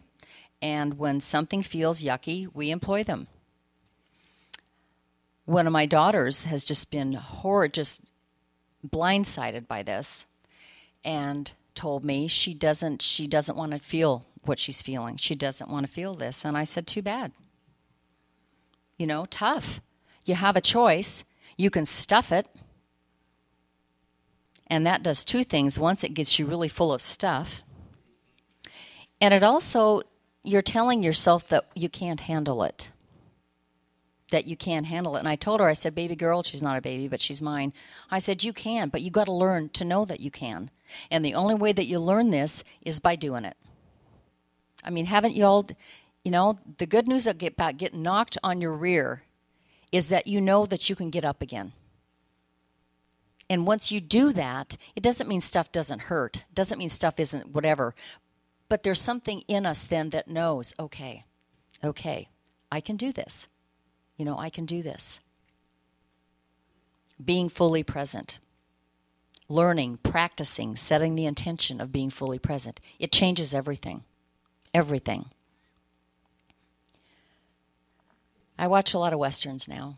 and 0.62 1.00
when 1.00 1.20
something 1.20 1.64
feels 1.64 2.04
yucky, 2.04 2.48
we 2.54 2.70
employ 2.70 3.04
them 3.04 3.26
one 5.46 5.68
of 5.68 5.74
my 5.74 5.86
daughters 5.86 6.46
has 6.46 6.64
just 6.64 6.92
been 6.92 7.14
horrid, 7.14 7.74
just 7.74 8.12
blindsided 8.86 9.68
by 9.68 9.84
this, 9.84 10.26
and 11.04 11.52
told 11.76 12.04
me 12.04 12.28
she 12.28 12.54
doesn't 12.54 13.02
she 13.02 13.28
doesn't 13.28 13.58
want 13.58 13.72
to 13.72 13.80
feel 13.80 14.26
what 14.44 14.60
she's 14.60 14.82
feeling. 14.82 15.18
She 15.18 15.36
doesn't 15.36 15.70
want 15.70 15.86
to 15.86 15.92
feel 15.92 16.16
this, 16.16 16.44
and 16.44 16.58
I 16.58 16.64
said, 16.64 16.88
"Too 16.88 17.02
bad." 17.02 17.32
You 18.98 19.08
know, 19.08 19.26
tough. 19.26 19.82
You 20.24 20.36
have 20.36 20.56
a 20.56 20.62
choice. 20.62 21.24
You 21.58 21.70
can 21.70 21.86
stuff 21.86 22.32
it. 22.32 22.48
And 24.68 24.86
that 24.86 25.04
does 25.04 25.24
two 25.24 25.44
things. 25.44 25.80
Once 25.80 26.04
it 26.04 26.14
gets 26.14 26.40
you 26.40 26.46
really 26.46 26.68
full 26.68 26.94
of 26.94 27.02
stuff. 27.02 27.62
And 29.22 29.34
it 29.34 29.44
also, 29.44 30.02
you're 30.44 30.62
telling 30.62 31.04
yourself 31.04 31.48
that 31.50 31.66
you 31.76 31.90
can't 31.90 32.22
handle 32.22 32.64
it 32.64 32.90
that 34.32 34.48
you 34.48 34.58
can't 34.58 34.88
handle 34.88 35.16
it. 35.16 35.20
And 35.20 35.30
I 35.30 35.36
told 35.36 35.60
her, 35.60 35.68
I 35.68 35.74
said, 35.74 35.96
baby 35.96 36.16
girl, 36.16 36.44
she's 36.44 36.62
not 36.62 36.78
a 36.78 36.82
baby, 36.82 37.08
but 37.08 37.22
she's 37.22 37.42
mine. 37.42 37.74
I 38.10 38.18
said, 38.18 38.44
you 38.44 38.54
can, 38.54 38.90
but 38.90 39.02
you 39.02 39.12
got 39.12 39.26
to 39.26 39.32
learn 39.32 39.70
to 39.70 39.86
know 39.86 40.06
that 40.06 40.20
you 40.20 40.32
can. 40.32 40.72
And 41.12 41.24
the 41.24 41.36
only 41.36 41.56
way 41.56 41.72
that 41.74 41.86
you 41.86 42.00
learn 42.00 42.32
this 42.32 42.64
is 42.82 43.00
by 43.00 43.16
doing 43.16 43.46
it. 43.46 43.56
I 44.84 44.90
mean, 44.90 45.06
haven't 45.06 45.36
you 45.36 45.46
all, 45.46 45.66
you 46.24 46.32
know, 46.32 46.58
the 46.78 46.86
good 46.86 47.08
news 47.08 47.28
about 47.28 47.78
getting 47.78 48.02
knocked 48.02 48.38
on 48.44 48.62
your 48.62 48.74
rear 48.74 49.24
is 49.92 50.10
that 50.10 50.28
you 50.28 50.42
know 50.42 50.66
that 50.66 50.90
you 50.90 50.96
can 50.96 51.10
get 51.10 51.24
up 51.24 51.42
again. 51.42 51.74
And 53.50 53.68
once 53.68 53.92
you 53.92 54.02
do 54.02 54.34
that, 54.34 54.78
it 54.96 55.04
doesn't 55.04 55.30
mean 55.30 55.42
stuff 55.42 55.72
doesn't 55.72 56.04
hurt, 56.04 56.38
it 56.38 56.56
doesn't 56.56 56.80
mean 56.80 56.90
stuff 56.90 57.20
isn't 57.20 57.54
whatever. 57.54 57.94
But 58.68 58.84
there's 58.84 59.02
something 59.02 59.42
in 59.48 59.66
us 59.66 59.84
then 59.84 60.10
that 60.10 60.28
knows, 60.28 60.74
okay, 60.80 61.26
okay, 61.84 62.30
I 62.72 62.82
can 62.82 62.96
do 62.96 63.12
this. 63.12 63.48
You 64.18 64.26
know, 64.26 64.38
I 64.40 64.50
can 64.50 64.66
do 64.66 64.82
this. 64.82 65.20
Being 67.24 67.48
fully 67.48 67.84
present, 67.84 68.40
learning, 69.48 70.00
practicing, 70.02 70.76
setting 70.76 71.16
the 71.16 71.26
intention 71.26 71.80
of 71.80 71.92
being 71.92 72.10
fully 72.10 72.40
present. 72.40 72.80
It 72.98 73.12
changes 73.12 73.54
everything. 73.54 74.04
Everything. 74.74 75.26
I 78.58 78.68
watch 78.68 78.94
a 78.94 79.00
lot 79.00 79.14
of 79.14 79.20
westerns 79.20 79.68
now. 79.68 79.98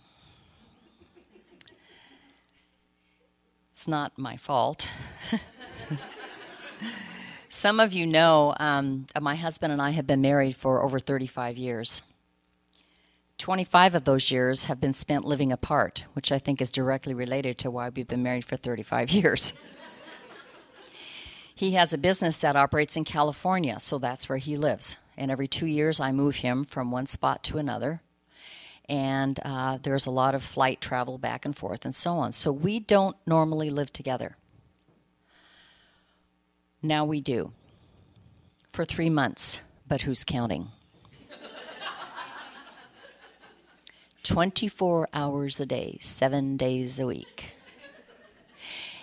It's 3.77 3.87
not 3.87 4.17
my 4.17 4.37
fault. 4.37 4.89
Some 7.47 7.79
of 7.79 7.93
you 7.93 8.07
know 8.07 8.55
um, 8.59 9.05
my 9.21 9.35
husband 9.35 9.71
and 9.71 9.79
I 9.79 9.91
have 9.91 10.07
been 10.07 10.19
married 10.19 10.55
for 10.55 10.81
over 10.81 10.97
35 10.97 11.59
years. 11.59 12.01
25 13.37 13.93
of 13.93 14.03
those 14.03 14.31
years 14.31 14.65
have 14.65 14.81
been 14.81 14.93
spent 14.93 15.25
living 15.25 15.51
apart, 15.51 16.05
which 16.13 16.31
I 16.31 16.39
think 16.39 16.59
is 16.59 16.71
directly 16.71 17.13
related 17.13 17.59
to 17.59 17.69
why 17.69 17.89
we've 17.89 18.07
been 18.07 18.23
married 18.23 18.45
for 18.45 18.57
35 18.57 19.11
years. 19.11 19.53
he 21.53 21.73
has 21.73 21.93
a 21.93 21.99
business 21.99 22.39
that 22.39 22.55
operates 22.55 22.97
in 22.97 23.03
California, 23.03 23.79
so 23.79 23.99
that's 23.99 24.27
where 24.27 24.39
he 24.39 24.57
lives. 24.57 24.97
And 25.15 25.29
every 25.29 25.47
two 25.47 25.67
years, 25.67 25.99
I 25.99 26.11
move 26.11 26.37
him 26.37 26.65
from 26.65 26.89
one 26.89 27.05
spot 27.05 27.43
to 27.43 27.59
another. 27.59 28.01
And 28.89 29.39
uh, 29.43 29.79
there's 29.81 30.05
a 30.05 30.11
lot 30.11 30.33
of 30.33 30.43
flight 30.43 30.79
travel 30.79 31.17
back 31.17 31.45
and 31.45 31.55
forth 31.55 31.83
and 31.83 31.93
so 31.93 32.13
on. 32.13 32.31
So 32.31 32.51
we 32.51 32.79
don't 32.79 33.17
normally 33.25 33.69
live 33.69 33.91
together. 33.91 34.37
Now 36.81 37.03
we 37.03 37.19
do 37.19 37.51
for 38.71 38.85
three 38.85 39.09
months, 39.09 39.61
but 39.87 40.03
who's 40.03 40.23
counting? 40.23 40.69
24 44.23 45.07
hours 45.13 45.59
a 45.59 45.65
day, 45.65 45.97
seven 46.01 46.57
days 46.57 46.99
a 46.99 47.07
week. 47.07 47.51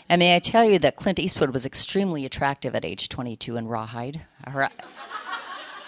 And 0.07 0.19
may 0.19 0.37
I 0.37 0.39
tell 0.39 0.65
you 0.65 0.79
that 0.81 0.97
Clint 0.97 1.19
Eastwood 1.19 1.51
was 1.51 1.65
extremely 1.65 2.27
attractive 2.27 2.75
at 2.75 2.85
age 2.85 3.09
22 3.09 3.57
in 3.57 3.67
Rawhide, 3.67 4.21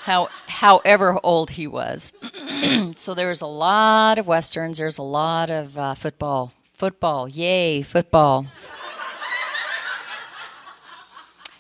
how, 0.05 0.29
however 0.47 1.19
old 1.23 1.51
he 1.51 1.67
was. 1.67 2.13
so 2.97 3.15
there's 3.15 3.41
a 3.41 3.47
lot 3.47 4.19
of 4.19 4.27
westerns, 4.27 4.79
there's 4.79 4.99
a 4.99 5.03
lot 5.03 5.51
of 5.51 5.77
uh, 5.77 5.95
football 5.95 6.53
Football. 6.77 7.27
Yay, 7.29 7.81
football. 7.81 8.47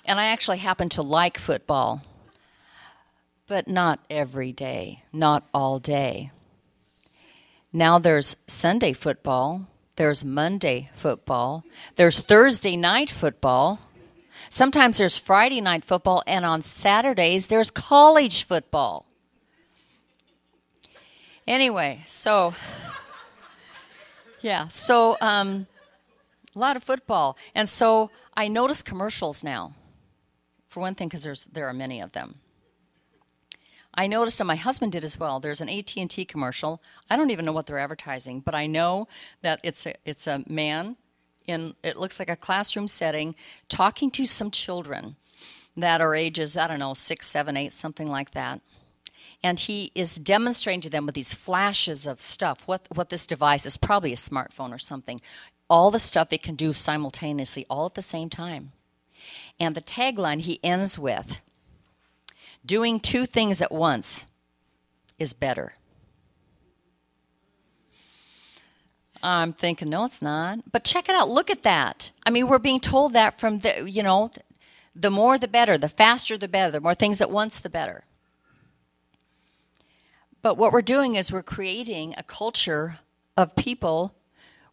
and 0.05 0.21
I 0.21 0.27
actually 0.27 0.59
happen 0.59 0.91
to 0.91 1.01
like 1.01 1.39
football, 1.39 2.03
but 3.47 3.67
not 3.67 4.01
every 4.11 4.53
day, 4.53 5.05
not 5.15 5.49
all 5.55 5.79
day. 5.79 6.33
Now 7.73 7.99
there's 7.99 8.37
Sunday 8.47 8.93
football, 8.93 9.69
there's 9.97 10.23
Monday 10.23 10.91
football, 10.93 11.65
there's 11.97 12.21
Thursday 12.21 12.77
night 12.77 13.09
football, 13.09 13.81
sometimes 14.51 14.99
there's 14.99 15.17
Friday 15.17 15.63
night 15.63 15.83
football, 15.83 16.23
and 16.27 16.45
on 16.45 16.61
Saturdays 16.61 17.47
there's 17.47 17.71
college 17.71 18.45
football. 18.45 19.07
Anyway, 21.47 22.03
so 22.07 22.55
yeah, 24.41 24.67
so 24.69 25.17
um, 25.21 25.67
a 26.55 26.59
lot 26.59 26.77
of 26.77 26.83
football, 26.83 27.37
and 27.55 27.69
so 27.69 28.11
I 28.37 28.49
notice 28.49 28.83
commercials 28.83 29.45
now. 29.45 29.75
For 30.69 30.81
one 30.81 30.95
thing, 30.95 31.09
because 31.09 31.23
there's 31.23 31.45
there 31.47 31.69
are 31.69 31.73
many 31.73 32.01
of 32.01 32.13
them. 32.13 32.37
I 33.95 34.07
noticed, 34.09 34.41
and 34.41 34.49
my 34.49 34.57
husband 34.57 34.93
did 34.93 35.05
as 35.05 35.19
well. 35.19 35.41
There's 35.41 35.61
an 35.61 35.71
AT 35.71 35.97
and 35.97 36.11
T 36.11 36.25
commercial. 36.25 36.83
I 37.09 37.17
don't 37.17 37.31
even 37.31 37.45
know 37.45 37.53
what 37.53 37.67
they're 37.67 37.79
advertising, 37.79 38.41
but 38.41 38.55
I 38.55 38.67
know 38.67 39.09
that 39.41 39.61
it's 39.63 39.87
a, 39.87 39.95
it's 40.05 40.27
a 40.27 40.45
man 40.47 40.97
in 41.47 41.75
it 41.83 41.97
looks 41.97 42.19
like 42.19 42.29
a 42.29 42.37
classroom 42.37 42.89
setting 42.89 43.37
talking 43.69 44.11
to 44.11 44.27
some 44.27 44.51
children 44.51 45.17
that 45.77 46.01
are 46.01 46.15
ages 46.15 46.57
I 46.57 46.67
don't 46.67 46.81
know 46.81 46.93
six, 46.95 47.27
seven, 47.27 47.57
eight, 47.57 47.73
something 47.73 48.09
like 48.09 48.33
that 48.33 48.61
and 49.47 49.61
he 49.61 49.93
is 49.95 50.17
demonstrating 50.17 50.81
to 50.81 50.91
them 50.91 51.07
with 51.07 51.15
these 51.15 51.33
flashes 51.33 52.05
of 52.05 52.21
stuff 52.21 52.67
what, 52.67 52.85
what 52.93 53.11
this 53.11 53.29
device 53.29 53.65
is 53.65 53.77
probably 53.77 54.13
a 54.13 54.17
smartphone 54.17 54.75
or 54.75 54.79
something 54.79 55.21
all 55.71 55.93
the 55.93 56.01
stuff 56.01 56.33
it 56.33 56.43
can 56.43 56.57
do 56.57 56.73
simultaneously 56.73 57.65
all 57.71 57.87
at 57.87 57.95
the 57.95 58.03
same 58.03 58.29
time. 58.29 58.73
And 59.59 59.75
the 59.75 59.81
tagline 59.81 60.41
he 60.41 60.59
ends 60.65 60.99
with 60.99 61.41
doing 62.65 62.99
two 62.99 63.25
things 63.25 63.63
at 63.63 63.71
once 63.71 64.25
is 65.17 65.33
better. 65.33 65.75
I'm 69.23 69.53
thinking 69.53 69.91
no 69.91 70.05
it's 70.05 70.21
not. 70.21 70.59
But 70.73 70.85
check 70.85 71.09
it 71.09 71.15
out. 71.15 71.29
Look 71.29 71.51
at 71.51 71.63
that. 71.63 72.11
I 72.25 72.31
mean 72.31 72.49
we're 72.49 72.59
being 72.59 72.81
told 72.81 73.13
that 73.13 73.39
from 73.39 73.61
the 73.61 73.89
you 73.89 74.03
know 74.03 74.33
the 74.95 75.11
more 75.11 75.39
the 75.39 75.49
better 75.49 75.79
the 75.79 75.89
faster 75.89 76.37
the 76.37 76.49
better 76.49 76.73
the 76.73 76.81
more 76.81 76.95
things 76.95 77.23
at 77.23 77.31
once 77.31 77.61
the 77.61 77.71
better 77.71 78.03
but 80.47 80.57
what 80.57 80.71
we're 80.71 80.81
doing 80.81 81.17
is 81.17 81.33
we're 81.33 81.43
creating 81.43 82.15
a 82.17 82.23
culture 82.23 83.01
of 83.37 83.57
people 83.57 84.15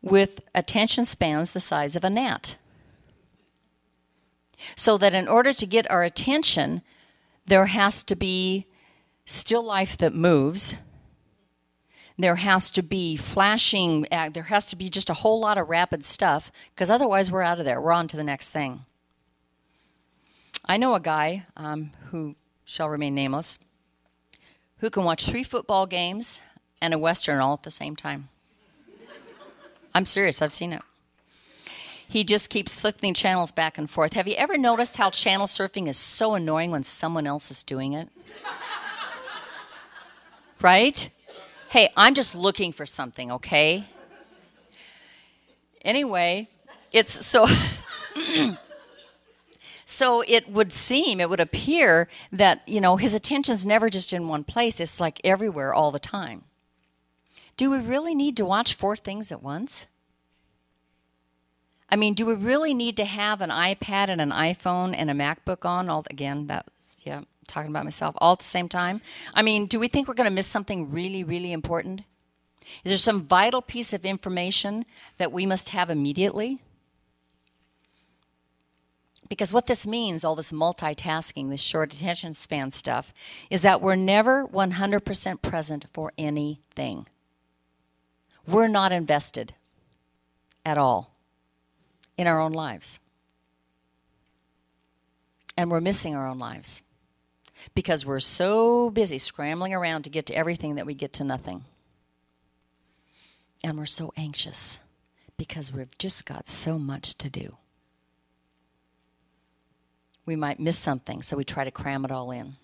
with 0.03 0.39
attention 0.53 1.03
spans 1.03 1.51
the 1.51 1.59
size 1.59 1.95
of 1.95 2.03
a 2.03 2.11
gnat. 2.11 2.57
So 4.75 4.99
that 4.99 5.15
in 5.15 5.27
order 5.27 5.51
to 5.51 5.65
get 5.65 5.89
our 5.89 6.03
attention, 6.03 6.83
there 7.47 7.65
has 7.65 8.03
to 8.03 8.15
be 8.15 8.67
still 9.25 9.63
life 9.63 9.97
that 9.97 10.13
moves. 10.13 10.75
There 12.19 12.35
has 12.35 12.69
to 12.69 12.83
be 12.83 13.15
flashing, 13.15 14.05
uh, 14.11 14.29
there 14.29 14.43
has 14.43 14.67
to 14.67 14.75
be 14.75 14.89
just 14.89 15.09
a 15.09 15.15
whole 15.15 15.39
lot 15.39 15.57
of 15.57 15.69
rapid 15.69 16.05
stuff, 16.05 16.51
because 16.75 16.91
otherwise 16.91 17.31
we're 17.31 17.41
out 17.41 17.57
of 17.57 17.65
there. 17.65 17.81
We're 17.81 17.93
on 17.93 18.07
to 18.09 18.17
the 18.17 18.23
next 18.23 18.51
thing. 18.51 18.85
I 20.63 20.77
know 20.77 20.93
a 20.93 20.99
guy 20.99 21.47
um, 21.57 21.93
who 22.11 22.35
shall 22.63 22.89
remain 22.89 23.15
nameless 23.15 23.57
who 24.83 24.89
can 24.89 25.05
watch 25.05 25.25
three 25.25 25.43
football 25.43 25.85
games 25.85 26.41
and 26.81 26.93
a 26.93 26.97
Western 26.97 27.39
all 27.39 27.53
at 27.53 27.63
the 27.63 27.71
same 27.71 27.95
time. 27.95 28.27
I'm 29.95 30.03
serious, 30.03 30.41
I've 30.41 30.51
seen 30.51 30.73
it. 30.73 30.81
He 32.05 32.25
just 32.25 32.49
keeps 32.49 32.81
flipping 32.81 33.13
channels 33.13 33.53
back 33.53 33.77
and 33.77 33.89
forth. 33.89 34.11
Have 34.11 34.27
you 34.27 34.35
ever 34.35 34.57
noticed 34.57 34.97
how 34.97 35.09
channel 35.09 35.47
surfing 35.47 35.87
is 35.87 35.95
so 35.95 36.33
annoying 36.33 36.69
when 36.69 36.84
someone 36.84 37.25
else 37.25 37.49
is 37.49 37.63
doing 37.63 37.93
it? 37.93 38.10
right? 40.62 41.10
Hey, 41.69 41.88
I'm 41.95 42.13
just 42.13 42.36
looking 42.36 42.73
for 42.73 42.86
something, 42.86 43.31
okay? 43.31 43.86
Anyway, 45.81 46.49
it's 46.91 47.25
so 47.25 47.47
So 49.93 50.23
it 50.27 50.49
would 50.49 50.73
seem, 50.73 51.19
it 51.19 51.29
would 51.29 51.39
appear 51.39 52.10
that, 52.32 52.67
you 52.67 52.82
know, 52.82 52.97
his 52.97 53.13
attention's 53.13 53.63
never 53.63 53.91
just 53.91 54.12
in 54.12 54.27
one 54.27 54.43
place, 54.43 54.79
it's 54.79 54.99
like 54.99 55.21
everywhere 55.23 55.71
all 55.71 55.91
the 55.91 55.99
time. 55.99 56.45
Do 57.58 57.69
we 57.69 57.77
really 57.77 58.15
need 58.15 58.36
to 58.38 58.45
watch 58.45 58.73
four 58.73 58.95
things 58.95 59.32
at 59.32 59.43
once? 59.43 59.86
I 61.89 61.95
mean, 61.95 62.15
do 62.15 62.25
we 62.25 62.34
really 62.34 62.73
need 62.73 62.97
to 62.97 63.06
have 63.06 63.39
an 63.39 63.51
iPad 63.51 64.10
and 64.10 64.19
an 64.19 64.32
iPhone 64.32 64.95
and 64.97 65.12
a 65.12 65.13
MacBook 65.13 65.63
on 65.63 65.91
all 65.91 66.03
again, 66.10 66.47
that's 66.47 66.99
yeah, 67.03 67.21
talking 67.47 67.69
about 67.69 67.84
myself 67.84 68.15
all 68.17 68.34
at 68.34 68.39
the 68.39 68.45
same 68.45 68.67
time? 68.67 68.99
I 69.36 69.43
mean, 69.43 69.67
do 69.67 69.79
we 69.79 69.88
think 69.88 70.08
we're 70.08 70.15
going 70.15 70.25
to 70.25 70.32
miss 70.32 70.47
something 70.47 70.89
really 70.89 71.23
really 71.23 71.51
important? 71.51 72.01
Is 72.84 72.89
there 72.89 72.97
some 72.97 73.21
vital 73.21 73.62
piece 73.62 73.93
of 73.93 74.06
information 74.06 74.86
that 75.19 75.32
we 75.32 75.45
must 75.45 75.69
have 75.69 75.91
immediately? 75.91 76.63
Because 79.29 79.53
what 79.53 79.67
this 79.67 79.88
means, 79.88 80.23
all 80.23 80.36
this 80.36 80.51
multitasking, 80.51 81.49
this 81.49 81.63
short 81.63 81.93
attention 81.93 82.33
span 82.33 82.71
stuff, 82.71 83.13
is 83.49 83.62
that 83.62 83.81
we're 83.81 83.95
never 83.95 84.45
100% 84.47 85.41
present 85.41 85.86
for 85.93 86.12
anything. 86.17 87.07
We're 88.47 88.67
not 88.67 88.91
invested 88.91 89.53
at 90.65 90.77
all 90.77 91.15
in 92.17 92.27
our 92.27 92.39
own 92.39 92.51
lives. 92.51 92.99
And 95.57 95.69
we're 95.71 95.81
missing 95.81 96.15
our 96.15 96.27
own 96.27 96.39
lives 96.39 96.81
because 97.73 98.05
we're 98.05 98.19
so 98.19 98.89
busy 98.89 99.17
scrambling 99.17 99.73
around 99.73 100.03
to 100.03 100.09
get 100.09 100.25
to 100.27 100.36
everything 100.36 100.75
that 100.75 100.86
we 100.86 100.93
get 100.93 101.13
to 101.13 101.23
nothing. 101.23 101.63
And 103.63 103.77
we're 103.77 103.86
so 103.86 104.12
anxious 104.17 104.79
because 105.38 105.71
we've 105.71 105.97
just 105.97 106.25
got 106.25 106.47
so 106.47 106.77
much 106.77 107.17
to 107.19 107.29
do 107.29 107.57
we 110.25 110.36
might 110.36 110.59
miss 110.59 110.77
something, 110.77 111.21
so 111.21 111.38
we 111.38 111.43
try 111.43 111.63
to 111.63 111.71
cram 111.71 112.05
it 112.05 112.12
all 112.12 112.31
in. 112.31 112.55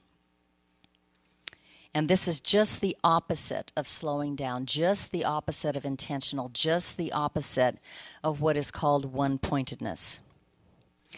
And 1.93 2.07
this 2.07 2.27
is 2.27 2.39
just 2.39 2.81
the 2.81 2.95
opposite 3.03 3.71
of 3.75 3.87
slowing 3.87 4.35
down, 4.35 4.65
just 4.65 5.11
the 5.11 5.25
opposite 5.25 5.75
of 5.75 5.85
intentional, 5.85 6.49
just 6.49 6.97
the 6.97 7.11
opposite 7.11 7.79
of 8.23 8.41
what 8.41 8.55
is 8.55 8.69
called 8.69 9.11
one 9.11 9.39
pointedness. 9.39 10.21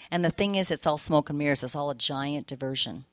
And 0.10 0.24
the 0.24 0.32
thing 0.32 0.56
is, 0.56 0.72
it's 0.72 0.88
all 0.88 0.98
smoke 0.98 1.30
and 1.30 1.38
mirrors, 1.38 1.64
it's 1.64 1.76
all 1.76 1.90
a 1.90 1.96
giant 1.96 2.48
diversion 2.48 3.06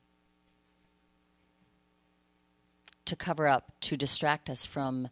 to 3.05 3.15
cover 3.15 3.47
up, 3.47 3.73
to 3.81 3.97
distract 3.97 4.49
us 4.49 4.65
from 4.65 5.09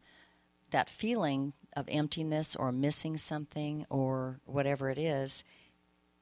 that 0.72 0.90
feeling 0.90 1.54
of 1.76 1.86
emptiness 1.90 2.56
or 2.56 2.72
missing 2.72 3.18
something 3.18 3.86
or 3.90 4.40
whatever 4.46 4.90
it 4.90 4.98
is 4.98 5.44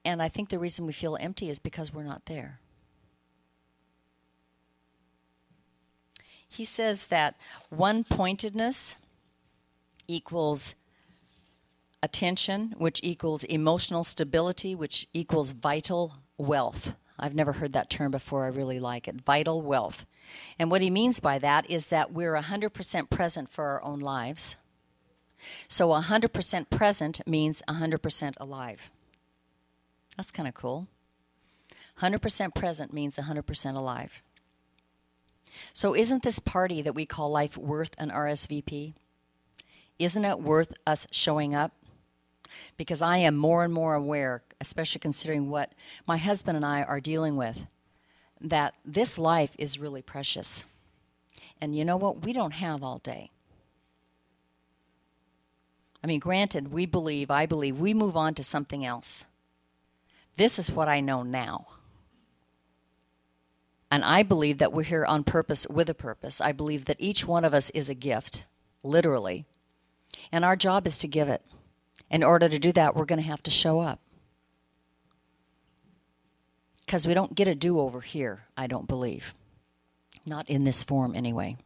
and 0.06 0.22
I 0.22 0.30
think 0.30 0.50
the 0.50 0.60
reason 0.60 0.86
we 0.86 0.94
feel 0.94 1.18
empty 1.20 1.50
is 1.50 1.60
because 1.60 1.94
we're 1.94 2.04
not 2.04 2.26
there. 2.26 2.60
He 6.48 6.64
says 6.64 7.08
that 7.08 7.36
one 7.70 8.04
pointedness 8.06 8.96
equals 10.08 10.76
attention, 12.02 12.76
which 12.78 13.02
equals 13.04 13.44
emotional 13.44 14.04
stability, 14.04 14.76
which 14.76 15.08
equals 15.14 15.52
vital 15.52 16.16
wealth. 16.38 16.94
I've 17.18 17.36
never 17.36 17.54
heard 17.54 17.74
that 17.74 17.90
term 17.90 18.12
before. 18.12 18.46
I 18.46 18.50
really 18.50 18.80
like 18.80 19.08
it. 19.08 19.22
Vital 19.22 19.62
wealth. 19.62 20.06
And 20.60 20.70
what 20.70 20.82
he 20.82 20.90
means 20.90 21.20
by 21.20 21.40
that 21.40 21.70
is 21.70 21.88
that 21.88 22.12
we're 22.12 22.36
100% 22.36 23.10
present 23.10 23.52
for 23.52 23.66
our 23.66 23.84
own 23.84 24.00
lives. 24.00 24.58
So 25.68 25.90
100% 25.90 26.70
present 26.70 27.22
means 27.28 27.62
100% 27.68 28.34
alive. 28.38 28.92
That's 30.18 30.32
kind 30.32 30.48
of 30.48 30.54
cool. 30.54 30.88
100% 32.02 32.56
present 32.56 32.94
means 32.94 33.18
100% 33.18 33.76
alive. 33.76 34.22
So, 35.72 35.96
isn't 35.96 36.24
this 36.24 36.40
party 36.40 36.82
that 36.82 36.96
we 36.96 37.06
call 37.06 37.32
life 37.32 37.58
worth 37.58 37.96
an 37.98 38.12
RSVP? 38.12 38.94
Isn't 39.98 40.26
it 40.26 40.40
worth 40.42 40.74
us 40.86 41.08
showing 41.12 41.56
up? 41.56 41.72
Because 42.78 43.02
I 43.02 43.18
am 43.18 43.36
more 43.36 43.64
and 43.64 43.74
more 43.74 43.96
aware, 43.96 44.44
especially 44.60 45.00
considering 45.00 45.50
what 45.50 45.74
my 46.06 46.18
husband 46.18 46.58
and 46.58 46.66
I 46.66 46.84
are 46.84 47.00
dealing 47.00 47.38
with, 47.38 47.68
that 48.42 48.76
this 48.84 49.18
life 49.18 49.56
is 49.58 49.80
really 49.80 50.02
precious. 50.02 50.66
And 51.62 51.76
you 51.76 51.86
know 51.86 51.98
what? 51.98 52.24
We 52.24 52.34
don't 52.34 52.54
have 52.54 52.84
all 52.84 53.00
day. 53.00 53.32
I 56.04 56.08
mean, 56.08 56.20
granted, 56.20 56.72
we 56.72 56.86
believe, 56.86 57.32
I 57.32 57.46
believe, 57.46 57.80
we 57.80 57.94
move 57.94 58.16
on 58.16 58.36
to 58.36 58.44
something 58.44 58.86
else. 58.86 59.26
This 60.38 60.60
is 60.60 60.72
what 60.72 60.88
I 60.88 61.00
know 61.00 61.24
now. 61.24 61.68
And 63.92 64.04
I 64.04 64.24
believe 64.24 64.58
that 64.58 64.74
we're 64.74 64.84
here 64.84 65.06
on 65.06 65.24
purpose 65.24 65.68
with 65.70 65.90
a 65.90 65.94
purpose. 65.94 66.42
I 66.42 66.52
believe 66.52 66.86
that 66.86 66.98
each 67.00 67.26
one 67.26 67.46
of 67.46 67.54
us 67.54 67.70
is 67.70 67.90
a 67.90 67.94
gift, 67.96 68.46
literally. 68.84 69.46
And 70.32 70.44
our 70.44 70.56
job 70.56 70.86
is 70.88 70.98
to 71.00 71.08
give 71.08 71.30
it 71.30 71.42
In 72.10 72.24
order 72.24 72.48
to 72.50 72.60
do 72.60 72.72
that, 72.74 72.96
we're 72.96 73.06
going 73.06 73.22
to 73.22 73.28
have 73.28 73.44
to 73.44 73.52
show 73.52 73.80
up. 73.80 74.00
Because 76.86 77.08
we 77.08 77.14
don't 77.14 77.34
get 77.34 77.48
a 77.48 77.56
do 77.56 77.80
over 77.80 78.02
here, 78.02 78.46
I 78.56 78.68
don't 78.68 78.88
believe. 78.88 79.34
Not 80.26 80.50
in 80.50 80.66
this 80.66 80.84
form, 80.84 81.16
anyway. 81.16 81.58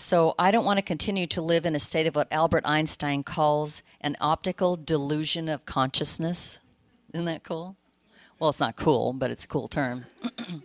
So 0.00 0.36
I 0.38 0.52
don't 0.52 0.64
want 0.64 0.76
to 0.78 0.82
continue 0.82 1.26
to 1.26 1.42
live 1.42 1.66
in 1.66 1.74
a 1.74 1.80
state 1.80 2.06
of 2.06 2.14
what 2.14 2.28
Albert 2.30 2.62
Einstein 2.64 3.24
calls 3.24 3.82
an 4.00 4.16
optical 4.20 4.76
delusion 4.76 5.48
of 5.48 5.66
consciousness. 5.66 6.60
Isn't 7.12 7.26
that 7.26 7.42
cool? 7.42 7.74
Well, 8.38 8.50
it's 8.50 8.60
not 8.60 8.76
cool, 8.76 9.12
but 9.12 9.32
it's 9.32 9.42
a 9.42 9.48
cool 9.48 9.66
term. 9.66 10.06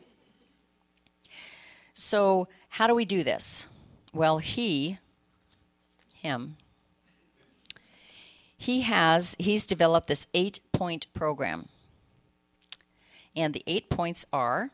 so, 1.93 2.47
how 2.69 2.85
do 2.85 2.93
we 2.93 3.05
do 3.05 3.23
this? 3.23 3.65
Well, 4.13 4.37
he, 4.37 4.99
him, 6.13 6.57
he 8.55 8.81
has, 8.81 9.35
he's 9.39 9.65
developed 9.65 10.09
this 10.09 10.27
eight 10.35 10.59
point 10.71 11.07
program. 11.15 11.69
And 13.35 13.55
the 13.55 13.63
eight 13.65 13.89
points 13.89 14.27
are 14.31 14.69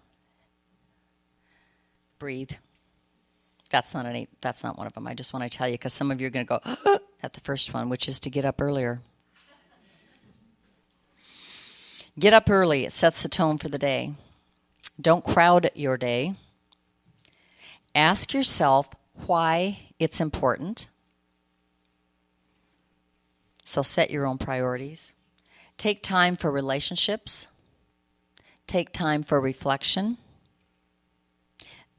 breathe. 2.19 2.51
That's 3.69 3.93
not 3.93 4.05
an 4.05 4.15
eight, 4.15 4.29
that's 4.41 4.63
not 4.63 4.77
one 4.77 4.87
of 4.87 4.93
them. 4.93 5.07
I 5.07 5.13
just 5.13 5.33
want 5.33 5.49
to 5.49 5.55
tell 5.55 5.67
you 5.67 5.75
because 5.75 5.93
some 5.93 6.11
of 6.11 6.19
you 6.19 6.27
are 6.27 6.31
going 6.31 6.45
to 6.45 6.59
go 6.61 6.99
at 7.23 7.33
the 7.33 7.41
first 7.41 7.73
one, 7.73 7.89
which 7.89 8.07
is 8.07 8.19
to 8.21 8.29
get 8.29 8.45
up 8.45 8.59
earlier. 8.61 9.01
Get 12.17 12.33
up 12.33 12.49
early, 12.49 12.85
it 12.85 12.93
sets 12.93 13.21
the 13.21 13.29
tone 13.29 13.57
for 13.57 13.69
the 13.69 13.77
day. 13.77 14.13
Don't 14.99 15.23
crowd 15.23 15.71
your 15.75 15.97
day. 15.97 16.35
Ask 17.95 18.33
yourself 18.33 18.89
why 19.25 19.79
it's 19.99 20.19
important. 20.19 20.89
So 23.63 23.81
set 23.81 24.09
your 24.09 24.25
own 24.25 24.37
priorities. 24.37 25.13
Take 25.77 26.03
time 26.03 26.35
for 26.35 26.51
relationships. 26.51 27.47
Take 28.67 28.91
time 28.91 29.23
for 29.23 29.39
reflection. 29.39 30.17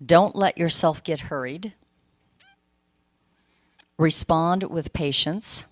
Don't 0.04 0.34
let 0.34 0.56
yourself 0.58 1.04
get 1.04 1.20
hurried. 1.20 1.74
Respond 3.98 4.64
with 4.64 4.92
patience. 4.92 5.64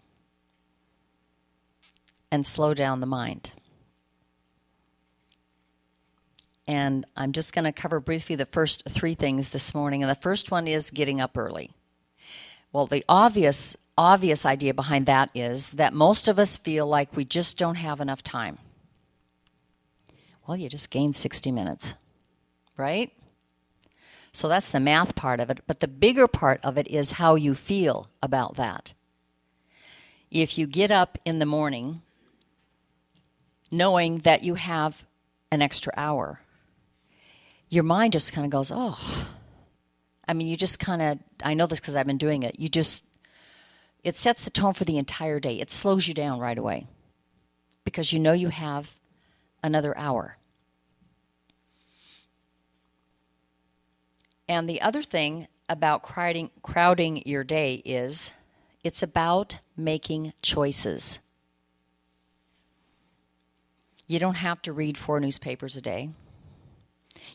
And 2.30 2.44
slow 2.44 2.74
down 2.74 3.00
the 3.00 3.06
mind. 3.06 3.52
And 6.66 7.06
I'm 7.16 7.32
just 7.32 7.54
going 7.54 7.64
to 7.64 7.72
cover 7.72 8.00
briefly 8.00 8.36
the 8.36 8.44
first 8.44 8.86
three 8.86 9.14
things 9.14 9.48
this 9.48 9.74
morning. 9.74 10.02
And 10.02 10.10
the 10.10 10.14
first 10.14 10.50
one 10.50 10.68
is 10.68 10.90
getting 10.90 11.20
up 11.20 11.38
early. 11.38 11.70
Well, 12.70 12.86
the 12.86 13.02
obvious 13.08 13.76
obvious 13.98 14.46
idea 14.46 14.72
behind 14.72 15.06
that 15.06 15.28
is 15.34 15.70
that 15.70 15.92
most 15.92 16.28
of 16.28 16.38
us 16.38 16.56
feel 16.56 16.86
like 16.86 17.16
we 17.16 17.24
just 17.24 17.58
don't 17.58 17.74
have 17.74 18.00
enough 18.00 18.22
time. 18.22 18.58
Well, 20.46 20.56
you 20.56 20.68
just 20.68 20.90
gained 20.90 21.16
60 21.16 21.50
minutes, 21.50 21.94
right? 22.76 23.10
So 24.32 24.48
that's 24.48 24.70
the 24.70 24.80
math 24.80 25.14
part 25.14 25.40
of 25.40 25.50
it. 25.50 25.60
But 25.66 25.80
the 25.80 25.88
bigger 25.88 26.28
part 26.28 26.60
of 26.62 26.78
it 26.78 26.88
is 26.88 27.12
how 27.12 27.34
you 27.34 27.54
feel 27.54 28.08
about 28.22 28.56
that. 28.56 28.94
If 30.30 30.58
you 30.58 30.66
get 30.66 30.90
up 30.90 31.18
in 31.24 31.38
the 31.38 31.46
morning 31.46 32.02
knowing 33.70 34.18
that 34.18 34.42
you 34.42 34.54
have 34.54 35.06
an 35.50 35.62
extra 35.62 35.92
hour, 35.96 36.40
your 37.68 37.84
mind 37.84 38.12
just 38.12 38.32
kind 38.32 38.44
of 38.44 38.50
goes, 38.50 38.72
oh. 38.74 39.28
I 40.26 40.34
mean, 40.34 40.46
you 40.46 40.56
just 40.56 40.78
kind 40.78 41.00
of, 41.00 41.18
I 41.42 41.54
know 41.54 41.66
this 41.66 41.80
because 41.80 41.96
I've 41.96 42.06
been 42.06 42.18
doing 42.18 42.42
it. 42.42 42.58
You 42.58 42.68
just, 42.68 43.04
it 44.04 44.16
sets 44.16 44.44
the 44.44 44.50
tone 44.50 44.74
for 44.74 44.84
the 44.84 44.98
entire 44.98 45.40
day. 45.40 45.58
It 45.58 45.70
slows 45.70 46.06
you 46.06 46.14
down 46.14 46.38
right 46.38 46.58
away 46.58 46.86
because 47.84 48.12
you 48.12 48.18
know 48.18 48.32
you 48.32 48.48
have 48.48 48.96
another 49.62 49.96
hour. 49.96 50.37
And 54.48 54.68
the 54.68 54.80
other 54.80 55.02
thing 55.02 55.46
about 55.68 56.02
crowding, 56.02 56.50
crowding 56.62 57.22
your 57.26 57.44
day 57.44 57.82
is 57.84 58.30
it's 58.82 59.02
about 59.02 59.58
making 59.76 60.32
choices. 60.42 61.20
You 64.06 64.18
don't 64.18 64.38
have 64.38 64.62
to 64.62 64.72
read 64.72 64.96
four 64.96 65.20
newspapers 65.20 65.76
a 65.76 65.82
day. 65.82 66.10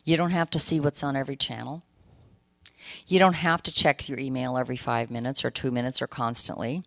You 0.04 0.16
don't 0.16 0.32
have 0.32 0.50
to 0.50 0.58
see 0.58 0.80
what's 0.80 1.04
on 1.04 1.14
every 1.14 1.36
channel. 1.36 1.84
You 3.06 3.18
don't 3.18 3.34
have 3.34 3.62
to 3.62 3.72
check 3.72 4.08
your 4.08 4.18
email 4.18 4.58
every 4.58 4.76
five 4.76 5.10
minutes 5.10 5.44
or 5.44 5.50
two 5.50 5.70
minutes 5.70 6.02
or 6.02 6.08
constantly. 6.08 6.82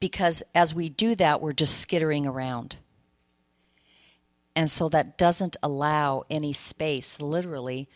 Because 0.00 0.42
as 0.54 0.74
we 0.74 0.88
do 0.88 1.14
that, 1.16 1.40
we're 1.40 1.52
just 1.52 1.78
skittering 1.78 2.26
around. 2.26 2.76
And 4.56 4.70
so 4.70 4.88
that 4.88 5.16
doesn't 5.16 5.56
allow 5.62 6.24
any 6.28 6.52
space, 6.52 7.20
literally, 7.20 7.88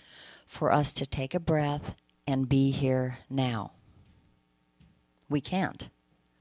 for 0.47 0.73
us 0.73 0.93
to 0.95 1.07
take 1.07 1.35
a 1.35 1.41
breath 1.41 1.95
and 2.27 2.49
be 2.49 2.71
here 2.71 3.19
now. 3.29 3.73
We 5.29 5.41
can't. 5.41 5.89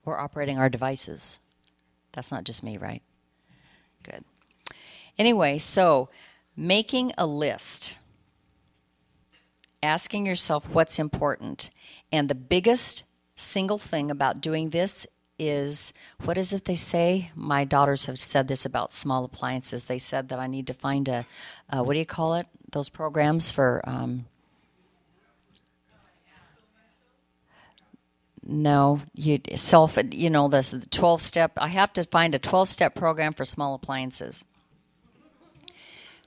We're 0.03 0.19
operating 0.19 0.59
our 0.59 0.69
devices. 0.69 1.39
That's 2.11 2.31
not 2.31 2.43
just 2.43 2.63
me, 2.63 2.77
right? 2.77 3.01
Good. 4.03 4.23
Anyway, 5.17 5.57
so 5.57 6.09
making 6.55 7.11
a 7.17 7.25
list, 7.25 7.97
asking 9.81 10.25
yourself 10.25 10.69
what's 10.69 10.99
important. 10.99 11.69
And 12.11 12.29
the 12.29 12.35
biggest 12.35 13.03
single 13.35 13.77
thing 13.77 14.09
about 14.09 14.41
doing 14.41 14.69
this 14.69 15.05
is 15.37 15.91
what 16.23 16.37
is 16.37 16.53
it 16.53 16.65
they 16.65 16.75
say? 16.75 17.31
My 17.35 17.65
daughters 17.65 18.05
have 18.05 18.19
said 18.19 18.47
this 18.47 18.65
about 18.65 18.93
small 18.93 19.25
appliances. 19.25 19.85
They 19.85 19.97
said 19.97 20.29
that 20.29 20.39
I 20.39 20.47
need 20.47 20.67
to 20.67 20.73
find 20.73 21.09
a, 21.09 21.25
uh, 21.69 21.83
what 21.83 21.93
do 21.93 21.99
you 21.99 22.05
call 22.05 22.35
it? 22.35 22.47
Those 22.75 22.89
programs 22.89 23.51
for. 23.51 23.81
Um, 23.85 24.25
no, 28.45 28.99
you 29.13 29.39
self, 29.55 29.97
you 30.11 30.29
know, 30.29 30.49
this 30.49 30.75
12 30.91 31.21
step. 31.21 31.53
I 31.55 31.69
have 31.69 31.93
to 31.93 32.03
find 32.03 32.35
a 32.35 32.39
12 32.39 32.67
step 32.67 32.93
program 32.93 33.31
for 33.31 33.45
small 33.45 33.75
appliances. 33.75 34.43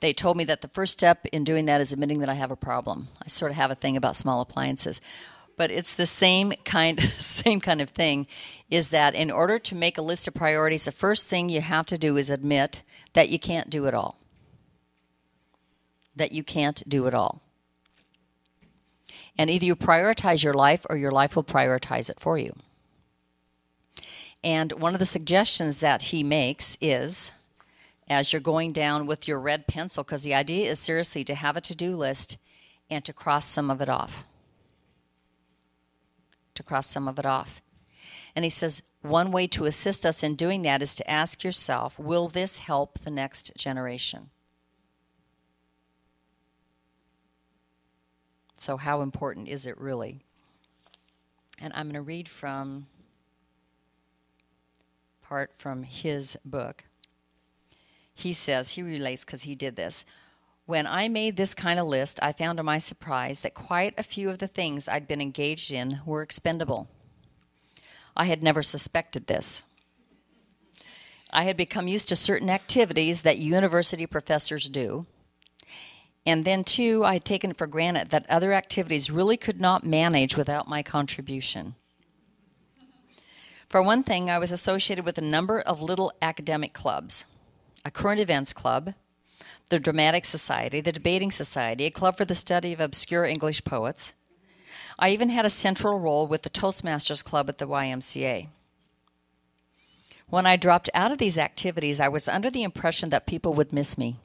They 0.00 0.14
told 0.14 0.38
me 0.38 0.44
that 0.44 0.62
the 0.62 0.68
first 0.68 0.94
step 0.94 1.26
in 1.26 1.44
doing 1.44 1.66
that 1.66 1.82
is 1.82 1.92
admitting 1.92 2.20
that 2.20 2.30
I 2.30 2.34
have 2.34 2.50
a 2.50 2.56
problem. 2.56 3.08
I 3.22 3.28
sort 3.28 3.50
of 3.50 3.58
have 3.58 3.70
a 3.70 3.74
thing 3.74 3.98
about 3.98 4.16
small 4.16 4.40
appliances. 4.40 5.02
But 5.58 5.70
it's 5.70 5.96
the 5.96 6.06
same 6.06 6.54
kind 6.64 6.98
same 7.18 7.60
kind 7.60 7.82
of 7.82 7.90
thing 7.90 8.26
is 8.70 8.88
that 8.88 9.14
in 9.14 9.30
order 9.30 9.58
to 9.58 9.74
make 9.74 9.98
a 9.98 10.02
list 10.02 10.26
of 10.26 10.32
priorities, 10.32 10.86
the 10.86 10.92
first 10.92 11.28
thing 11.28 11.50
you 11.50 11.60
have 11.60 11.84
to 11.84 11.98
do 11.98 12.16
is 12.16 12.30
admit 12.30 12.80
that 13.12 13.28
you 13.28 13.38
can't 13.38 13.68
do 13.68 13.84
it 13.84 13.92
all. 13.92 14.18
That 16.18 16.32
you 16.32 16.44
can't 16.44 16.82
do 16.88 17.06
it 17.06 17.14
all. 17.14 17.40
And 19.38 19.48
either 19.48 19.64
you 19.64 19.76
prioritize 19.76 20.44
your 20.44 20.54
life 20.54 20.84
or 20.90 20.96
your 20.96 21.12
life 21.12 21.34
will 21.34 21.44
prioritize 21.44 22.10
it 22.10 22.20
for 22.20 22.36
you. 22.36 22.52
And 24.44 24.72
one 24.72 24.94
of 24.94 25.00
the 25.00 25.06
suggestions 25.06 25.78
that 25.78 26.02
he 26.02 26.22
makes 26.22 26.76
is 26.80 27.32
as 28.08 28.32
you're 28.32 28.40
going 28.40 28.72
down 28.72 29.06
with 29.06 29.28
your 29.28 29.38
red 29.38 29.66
pencil, 29.66 30.02
because 30.02 30.22
the 30.22 30.34
idea 30.34 30.70
is 30.70 30.78
seriously 30.78 31.24
to 31.24 31.34
have 31.34 31.56
a 31.56 31.60
to 31.60 31.76
do 31.76 31.94
list 31.94 32.38
and 32.90 33.04
to 33.04 33.12
cross 33.12 33.44
some 33.44 33.70
of 33.70 33.80
it 33.80 33.88
off. 33.88 34.24
To 36.54 36.62
cross 36.62 36.86
some 36.86 37.06
of 37.06 37.18
it 37.18 37.26
off. 37.26 37.60
And 38.34 38.44
he 38.44 38.48
says, 38.48 38.82
one 39.02 39.30
way 39.30 39.46
to 39.48 39.66
assist 39.66 40.06
us 40.06 40.22
in 40.22 40.34
doing 40.34 40.62
that 40.62 40.82
is 40.82 40.94
to 40.96 41.10
ask 41.10 41.44
yourself, 41.44 41.98
will 41.98 42.28
this 42.28 42.58
help 42.58 42.98
the 43.00 43.10
next 43.10 43.56
generation? 43.56 44.30
So, 48.58 48.76
how 48.76 49.00
important 49.00 49.48
is 49.48 49.66
it 49.66 49.78
really? 49.78 50.20
And 51.60 51.72
I'm 51.74 51.86
going 51.86 51.94
to 51.94 52.02
read 52.02 52.28
from 52.28 52.86
part 55.22 55.54
from 55.56 55.82
his 55.82 56.36
book 56.44 56.84
he 58.18 58.32
says, 58.32 58.70
he 58.70 58.82
relates 58.82 59.24
because 59.24 59.44
he 59.44 59.54
did 59.54 59.76
this. 59.76 60.04
When 60.66 60.88
I 60.88 61.08
made 61.08 61.36
this 61.36 61.54
kind 61.54 61.78
of 61.78 61.86
list, 61.86 62.18
I 62.20 62.32
found 62.32 62.56
to 62.56 62.64
my 62.64 62.78
surprise 62.78 63.42
that 63.42 63.54
quite 63.54 63.94
a 63.96 64.02
few 64.02 64.28
of 64.28 64.38
the 64.38 64.48
things 64.48 64.88
I'd 64.88 65.06
been 65.06 65.20
engaged 65.20 65.72
in 65.72 66.00
were 66.04 66.20
expendable. 66.20 66.88
I 68.16 68.24
had 68.24 68.42
never 68.42 68.60
suspected 68.60 69.28
this. 69.28 69.62
I 71.30 71.44
had 71.44 71.56
become 71.56 71.86
used 71.86 72.08
to 72.08 72.16
certain 72.16 72.50
activities 72.50 73.22
that 73.22 73.38
university 73.38 74.04
professors 74.04 74.68
do. 74.68 75.06
And 76.28 76.44
then, 76.44 76.62
too, 76.62 77.06
I 77.06 77.14
had 77.14 77.24
taken 77.24 77.54
for 77.54 77.66
granted 77.66 78.10
that 78.10 78.28
other 78.28 78.52
activities 78.52 79.10
really 79.10 79.38
could 79.38 79.62
not 79.62 79.82
manage 79.82 80.36
without 80.36 80.68
my 80.68 80.82
contribution. 80.82 81.74
For 83.66 83.82
one 83.82 84.02
thing, 84.02 84.28
I 84.28 84.38
was 84.38 84.52
associated 84.52 85.06
with 85.06 85.16
a 85.16 85.22
number 85.22 85.58
of 85.58 85.80
little 85.80 86.12
academic 86.20 86.74
clubs 86.74 87.24
a 87.82 87.90
current 87.90 88.20
events 88.20 88.52
club, 88.52 88.92
the 89.70 89.80
Dramatic 89.80 90.26
Society, 90.26 90.82
the 90.82 90.92
Debating 90.92 91.30
Society, 91.30 91.86
a 91.86 91.90
club 91.90 92.18
for 92.18 92.26
the 92.26 92.34
study 92.34 92.74
of 92.74 92.80
obscure 92.80 93.24
English 93.24 93.64
poets. 93.64 94.12
I 94.98 95.08
even 95.08 95.30
had 95.30 95.46
a 95.46 95.50
central 95.50 95.98
role 95.98 96.26
with 96.26 96.42
the 96.42 96.50
Toastmasters 96.50 97.24
Club 97.24 97.48
at 97.48 97.56
the 97.56 97.68
YMCA. 97.68 98.48
When 100.28 100.44
I 100.44 100.56
dropped 100.56 100.90
out 100.92 101.10
of 101.10 101.16
these 101.16 101.38
activities, 101.38 102.00
I 102.00 102.08
was 102.08 102.28
under 102.28 102.50
the 102.50 102.64
impression 102.64 103.08
that 103.08 103.26
people 103.26 103.54
would 103.54 103.72
miss 103.72 103.96
me. 103.96 104.18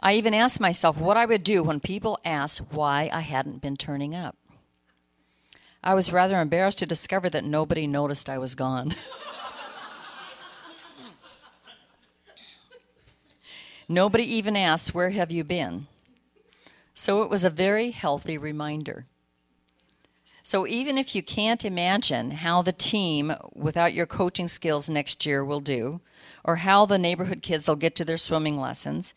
I 0.00 0.14
even 0.14 0.32
asked 0.32 0.60
myself 0.60 0.98
what 0.98 1.16
I 1.16 1.26
would 1.26 1.42
do 1.42 1.62
when 1.62 1.80
people 1.80 2.20
asked 2.24 2.60
why 2.70 3.10
I 3.12 3.20
hadn't 3.20 3.60
been 3.60 3.76
turning 3.76 4.14
up. 4.14 4.36
I 5.82 5.94
was 5.94 6.12
rather 6.12 6.40
embarrassed 6.40 6.78
to 6.80 6.86
discover 6.86 7.28
that 7.30 7.44
nobody 7.44 7.86
noticed 7.86 8.28
I 8.28 8.38
was 8.38 8.54
gone. 8.54 8.94
nobody 13.88 14.24
even 14.24 14.56
asked, 14.56 14.94
Where 14.94 15.10
have 15.10 15.32
you 15.32 15.42
been? 15.44 15.88
So 16.94 17.22
it 17.22 17.30
was 17.30 17.44
a 17.44 17.50
very 17.50 17.90
healthy 17.90 18.38
reminder. 18.38 19.06
So 20.42 20.66
even 20.66 20.96
if 20.96 21.14
you 21.14 21.22
can't 21.22 21.64
imagine 21.64 22.30
how 22.32 22.62
the 22.62 22.72
team 22.72 23.34
without 23.54 23.92
your 23.94 24.06
coaching 24.06 24.48
skills 24.48 24.88
next 24.88 25.26
year 25.26 25.44
will 25.44 25.60
do, 25.60 26.00
or 26.44 26.56
how 26.56 26.86
the 26.86 26.98
neighborhood 26.98 27.42
kids 27.42 27.68
will 27.68 27.76
get 27.76 27.94
to 27.96 28.04
their 28.04 28.16
swimming 28.16 28.56
lessons 28.58 29.14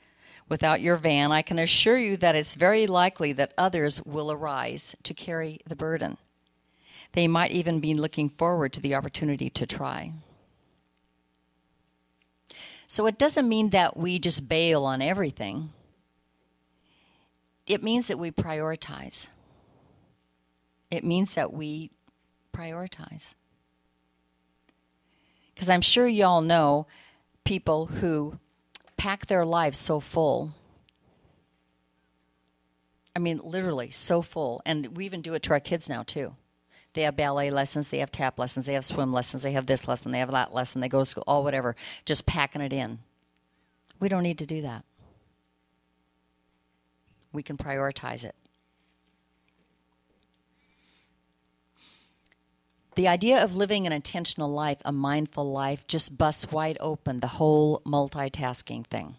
without 0.51 0.81
your 0.81 0.97
van, 0.97 1.31
I 1.31 1.41
can 1.41 1.57
assure 1.57 1.97
you 1.97 2.17
that 2.17 2.35
it's 2.35 2.55
very 2.55 2.85
likely 2.85 3.31
that 3.31 3.53
others 3.57 4.01
will 4.03 4.29
arise 4.29 4.97
to 5.03 5.13
carry 5.13 5.61
the 5.65 5.77
burden. 5.77 6.17
They 7.13 7.25
might 7.25 7.51
even 7.51 7.79
be 7.79 7.93
looking 7.93 8.27
forward 8.27 8.73
to 8.73 8.81
the 8.81 8.93
opportunity 8.93 9.49
to 9.49 9.65
try. 9.65 10.11
So 12.85 13.05
it 13.05 13.17
doesn't 13.17 13.47
mean 13.47 13.69
that 13.69 13.95
we 13.95 14.19
just 14.19 14.49
bail 14.49 14.83
on 14.83 15.01
everything. 15.01 15.71
It 17.65 17.81
means 17.81 18.09
that 18.09 18.19
we 18.19 18.31
prioritize. 18.31 19.29
It 20.89 21.05
means 21.05 21.33
that 21.35 21.53
we 21.53 21.91
prioritize. 22.53 23.35
Because 25.53 25.69
I'm 25.69 25.79
sure 25.79 26.09
y'all 26.09 26.41
know 26.41 26.87
people 27.45 27.85
who 27.85 28.37
pack 29.01 29.25
their 29.25 29.43
lives 29.43 29.79
so 29.79 29.99
full. 29.99 30.53
I 33.15 33.19
mean, 33.19 33.41
literally 33.43 33.89
so 33.89 34.21
full. 34.21 34.61
And 34.63 34.95
we 34.95 35.05
even 35.05 35.23
do 35.23 35.33
it 35.33 35.41
to 35.43 35.53
our 35.53 35.59
kids 35.59 35.89
now, 35.89 36.03
too. 36.03 36.35
They 36.93 37.01
have 37.01 37.15
ballet 37.15 37.49
lessons, 37.49 37.89
they 37.89 37.97
have 37.97 38.11
tap 38.11 38.37
lessons, 38.37 38.67
they 38.67 38.75
have 38.75 38.85
swim 38.85 39.11
lessons, 39.11 39.41
they 39.41 39.53
have 39.53 39.65
this 39.65 39.87
lesson, 39.87 40.11
they 40.11 40.19
have 40.19 40.29
that 40.29 40.53
lesson, 40.53 40.81
they 40.81 40.87
go 40.87 40.99
to 40.99 41.05
school, 41.05 41.23
all 41.25 41.43
whatever, 41.43 41.75
just 42.05 42.27
packing 42.27 42.61
it 42.61 42.71
in. 42.71 42.99
We 43.99 44.07
don't 44.07 44.21
need 44.21 44.37
to 44.37 44.45
do 44.45 44.61
that. 44.61 44.85
We 47.33 47.41
can 47.41 47.57
prioritize 47.57 48.23
it. 48.23 48.35
The 52.95 53.07
idea 53.07 53.41
of 53.41 53.55
living 53.55 53.87
an 53.87 53.93
intentional 53.93 54.51
life, 54.51 54.81
a 54.83 54.91
mindful 54.91 55.49
life, 55.49 55.87
just 55.87 56.17
busts 56.17 56.51
wide 56.51 56.77
open 56.81 57.19
the 57.19 57.27
whole 57.27 57.81
multitasking 57.85 58.85
thing. 58.85 59.15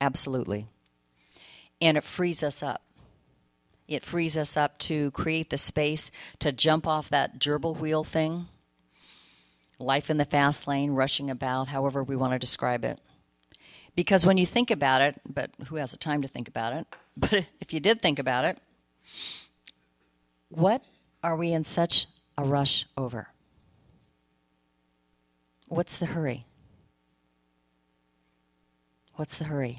Absolutely. 0.00 0.66
And 1.82 1.98
it 1.98 2.04
frees 2.04 2.42
us 2.42 2.62
up. 2.62 2.82
It 3.88 4.04
frees 4.04 4.36
us 4.36 4.56
up 4.56 4.78
to 4.78 5.10
create 5.10 5.50
the 5.50 5.58
space 5.58 6.10
to 6.38 6.52
jump 6.52 6.86
off 6.86 7.10
that 7.10 7.38
gerbil 7.38 7.76
wheel 7.76 8.04
thing, 8.04 8.46
life 9.78 10.08
in 10.08 10.16
the 10.16 10.24
fast 10.24 10.68
lane, 10.68 10.92
rushing 10.92 11.28
about, 11.28 11.68
however 11.68 12.02
we 12.02 12.16
want 12.16 12.32
to 12.32 12.38
describe 12.38 12.84
it. 12.84 13.00
Because 13.96 14.24
when 14.24 14.38
you 14.38 14.46
think 14.46 14.70
about 14.70 15.02
it, 15.02 15.20
but 15.28 15.50
who 15.66 15.76
has 15.76 15.90
the 15.90 15.98
time 15.98 16.22
to 16.22 16.28
think 16.28 16.48
about 16.48 16.72
it? 16.72 16.86
But 17.16 17.44
if 17.60 17.74
you 17.74 17.80
did 17.80 18.00
think 18.00 18.18
about 18.18 18.46
it, 18.46 18.58
what 20.48 20.82
are 21.22 21.36
we 21.36 21.52
in 21.52 21.64
such 21.64 22.06
a 22.40 22.44
rush 22.44 22.86
over? 22.96 23.28
What's 25.68 25.98
the 25.98 26.06
hurry? 26.06 26.46
What's 29.16 29.38
the 29.38 29.44
hurry? 29.44 29.78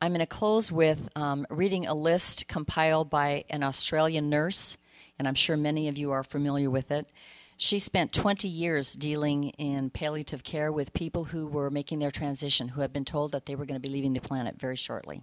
I'm 0.00 0.12
going 0.12 0.20
to 0.20 0.26
close 0.26 0.70
with 0.70 1.08
um, 1.16 1.46
reading 1.50 1.86
a 1.86 1.94
list 1.94 2.48
compiled 2.48 3.10
by 3.10 3.44
an 3.50 3.62
Australian 3.62 4.30
nurse, 4.30 4.76
and 5.18 5.26
I'm 5.26 5.34
sure 5.34 5.56
many 5.56 5.88
of 5.88 5.98
you 5.98 6.12
are 6.12 6.22
familiar 6.22 6.70
with 6.70 6.90
it. 6.90 7.08
She 7.56 7.78
spent 7.78 8.12
20 8.12 8.48
years 8.48 8.94
dealing 8.94 9.50
in 9.50 9.90
palliative 9.90 10.42
care 10.42 10.72
with 10.72 10.92
people 10.92 11.24
who 11.24 11.46
were 11.46 11.70
making 11.70 11.98
their 11.98 12.10
transition, 12.10 12.68
who 12.68 12.80
had 12.80 12.92
been 12.92 13.04
told 13.04 13.32
that 13.32 13.46
they 13.46 13.54
were 13.54 13.66
going 13.66 13.80
to 13.80 13.86
be 13.86 13.92
leaving 13.92 14.12
the 14.12 14.20
planet 14.20 14.58
very 14.58 14.76
shortly 14.76 15.22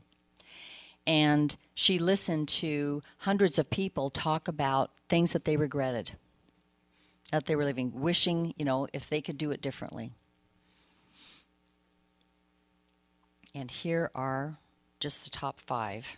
and 1.05 1.55
she 1.73 1.97
listened 1.97 2.47
to 2.47 3.01
hundreds 3.19 3.57
of 3.57 3.69
people 3.69 4.09
talk 4.09 4.47
about 4.47 4.91
things 5.07 5.33
that 5.33 5.45
they 5.45 5.57
regretted, 5.57 6.11
that 7.31 7.45
they 7.45 7.55
were 7.55 7.65
living, 7.65 7.91
wishing, 7.99 8.53
you 8.57 8.65
know, 8.65 8.87
if 8.93 9.09
they 9.09 9.21
could 9.21 9.37
do 9.37 9.51
it 9.51 9.61
differently. 9.61 10.11
And 13.55 13.71
here 13.71 14.11
are 14.13 14.57
just 14.99 15.23
the 15.23 15.29
top 15.29 15.59
five. 15.59 16.17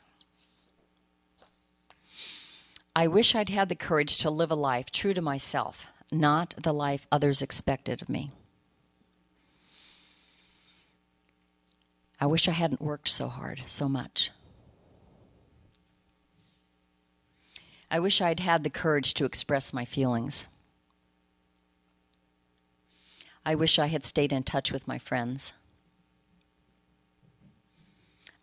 I 2.93 3.07
wish 3.07 3.35
I'd 3.35 3.49
had 3.49 3.69
the 3.69 3.75
courage 3.75 4.17
to 4.17 4.29
live 4.29 4.51
a 4.51 4.55
life 4.55 4.91
true 4.91 5.13
to 5.13 5.21
myself, 5.21 5.87
not 6.11 6.55
the 6.61 6.73
life 6.73 7.07
others 7.11 7.41
expected 7.41 8.01
of 8.01 8.09
me. 8.09 8.31
I 12.19 12.25
wish 12.25 12.47
I 12.47 12.51
hadn't 12.51 12.81
worked 12.81 13.07
so 13.07 13.29
hard, 13.29 13.63
so 13.65 13.87
much. 13.87 14.31
I 17.93 17.99
wish 17.99 18.21
I'd 18.21 18.39
had 18.39 18.63
the 18.63 18.69
courage 18.69 19.13
to 19.15 19.25
express 19.25 19.73
my 19.73 19.83
feelings. 19.83 20.47
I 23.45 23.53
wish 23.53 23.77
I 23.77 23.87
had 23.87 24.05
stayed 24.05 24.31
in 24.31 24.43
touch 24.43 24.71
with 24.71 24.87
my 24.87 24.97
friends. 24.97 25.51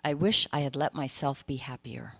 I 0.05 0.13
wish 0.13 0.47
I 0.53 0.61
had 0.61 0.77
let 0.77 0.95
myself 0.95 1.47
be 1.47 1.57
happier. 1.57 2.13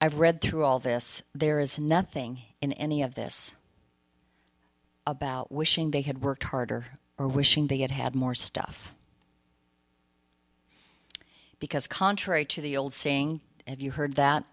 I've 0.00 0.20
read 0.20 0.40
through 0.40 0.64
all 0.64 0.78
this. 0.78 1.24
There 1.34 1.58
is 1.58 1.76
nothing 1.76 2.42
in 2.60 2.72
any 2.74 3.02
of 3.02 3.16
this 3.16 3.56
about 5.04 5.50
wishing 5.50 5.90
they 5.90 6.02
had 6.02 6.22
worked 6.22 6.44
harder 6.44 6.86
or 7.18 7.26
wishing 7.26 7.66
they 7.66 7.78
had 7.78 7.90
had 7.90 8.14
more 8.14 8.34
stuff. 8.34 8.92
Because, 11.58 11.86
contrary 11.86 12.44
to 12.44 12.60
the 12.60 12.76
old 12.76 12.92
saying, 12.92 13.40
have 13.66 13.80
you 13.80 13.92
heard 13.92 14.14
that? 14.14 14.44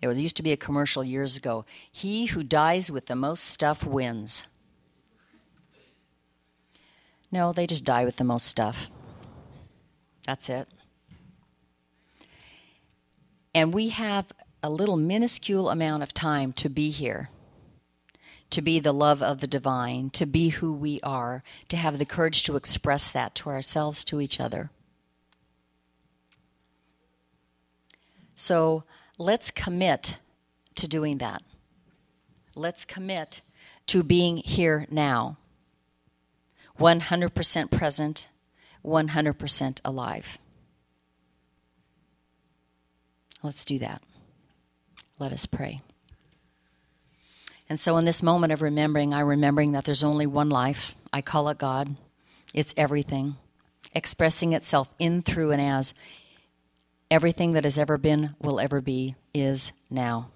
There 0.00 0.08
was 0.08 0.18
used 0.18 0.36
to 0.36 0.42
be 0.42 0.52
a 0.52 0.56
commercial 0.56 1.02
years 1.02 1.36
ago 1.36 1.64
He 1.90 2.26
who 2.26 2.42
dies 2.42 2.90
with 2.90 3.06
the 3.06 3.16
most 3.16 3.44
stuff 3.44 3.84
wins. 3.84 4.46
No, 7.30 7.52
they 7.52 7.66
just 7.66 7.84
die 7.84 8.04
with 8.04 8.16
the 8.16 8.24
most 8.24 8.46
stuff. 8.46 8.88
That's 10.24 10.48
it. 10.48 10.68
And 13.54 13.74
we 13.74 13.88
have 13.88 14.26
a 14.62 14.70
little 14.70 14.96
minuscule 14.96 15.68
amount 15.68 16.02
of 16.02 16.14
time 16.14 16.52
to 16.54 16.68
be 16.68 16.90
here, 16.90 17.30
to 18.50 18.62
be 18.62 18.78
the 18.78 18.92
love 18.92 19.22
of 19.22 19.40
the 19.40 19.46
divine, 19.46 20.10
to 20.10 20.26
be 20.26 20.50
who 20.50 20.72
we 20.72 21.00
are, 21.02 21.42
to 21.68 21.76
have 21.76 21.98
the 21.98 22.04
courage 22.04 22.42
to 22.44 22.56
express 22.56 23.10
that 23.10 23.34
to 23.36 23.50
ourselves, 23.50 24.04
to 24.04 24.20
each 24.20 24.40
other. 24.40 24.70
So 28.38 28.84
let's 29.18 29.50
commit 29.50 30.16
to 30.76 30.86
doing 30.86 31.18
that. 31.18 31.42
Let's 32.54 32.84
commit 32.84 33.40
to 33.86 34.04
being 34.04 34.36
here 34.36 34.86
now. 34.92 35.38
100% 36.78 37.70
present, 37.72 38.28
100% 38.84 39.80
alive. 39.84 40.38
Let's 43.42 43.64
do 43.64 43.76
that. 43.80 44.02
Let 45.18 45.32
us 45.32 45.46
pray. 45.46 45.80
And 47.68 47.80
so, 47.80 47.96
in 47.96 48.04
this 48.04 48.22
moment 48.22 48.52
of 48.52 48.62
remembering, 48.62 49.12
I'm 49.12 49.26
remembering 49.26 49.72
that 49.72 49.84
there's 49.84 50.04
only 50.04 50.26
one 50.26 50.48
life. 50.48 50.94
I 51.12 51.22
call 51.22 51.48
it 51.48 51.58
God. 51.58 51.96
It's 52.54 52.72
everything, 52.76 53.34
expressing 53.94 54.52
itself 54.52 54.94
in, 55.00 55.22
through, 55.22 55.50
and 55.50 55.60
as 55.60 55.92
Everything 57.10 57.52
that 57.52 57.64
has 57.64 57.78
ever 57.78 57.96
been, 57.96 58.34
will 58.38 58.60
ever 58.60 58.80
be, 58.80 59.14
is 59.32 59.72
now. 59.88 60.30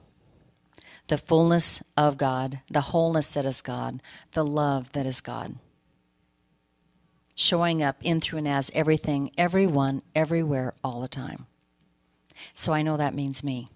The 1.09 1.19
fullness 1.19 1.83
of 1.97 2.17
God, 2.17 2.61
the 2.71 2.81
wholeness 2.81 3.35
that 3.35 3.45
is 3.45 3.61
God, 3.61 4.01
the 4.33 4.45
love 4.45 4.93
that 4.93 5.05
is 5.05 5.21
God. 5.21 5.57
Showing 7.35 7.83
up 7.83 7.97
in, 8.03 8.21
through, 8.21 8.39
and 8.39 8.49
as 8.49 8.71
everything, 8.75 9.33
everyone, 9.37 10.03
everywhere, 10.15 10.75
all 10.83 11.01
the 11.01 11.09
time. 11.09 11.47
So 12.55 12.73
I 12.73 12.83
know 12.83 12.97
that 12.97 13.15
means 13.15 13.45
me. 13.45 13.69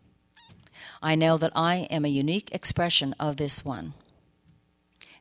I 1.03 1.15
know 1.15 1.37
that 1.37 1.53
I 1.55 1.89
am 1.91 2.05
a 2.05 2.09
unique 2.09 2.55
expression 2.55 3.15
of 3.21 3.37
this 3.37 3.65
one. 3.65 3.93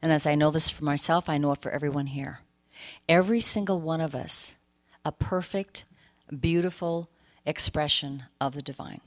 And 0.02 0.12
as 0.12 0.26
I 0.26 0.36
know 0.36 0.52
this 0.52 0.70
for 0.70 0.84
myself, 0.84 1.28
I 1.28 1.38
know 1.38 1.52
it 1.52 1.62
for 1.62 1.72
everyone 1.72 2.08
here. 2.08 2.40
Every 3.10 3.40
single 3.40 3.82
one 3.82 4.02
of 4.02 4.16
us, 4.16 4.58
a 5.04 5.12
perfect, 5.12 5.86
beautiful 6.40 7.10
expression 7.46 8.24
of 8.40 8.54
the 8.54 8.62
divine. 8.62 9.02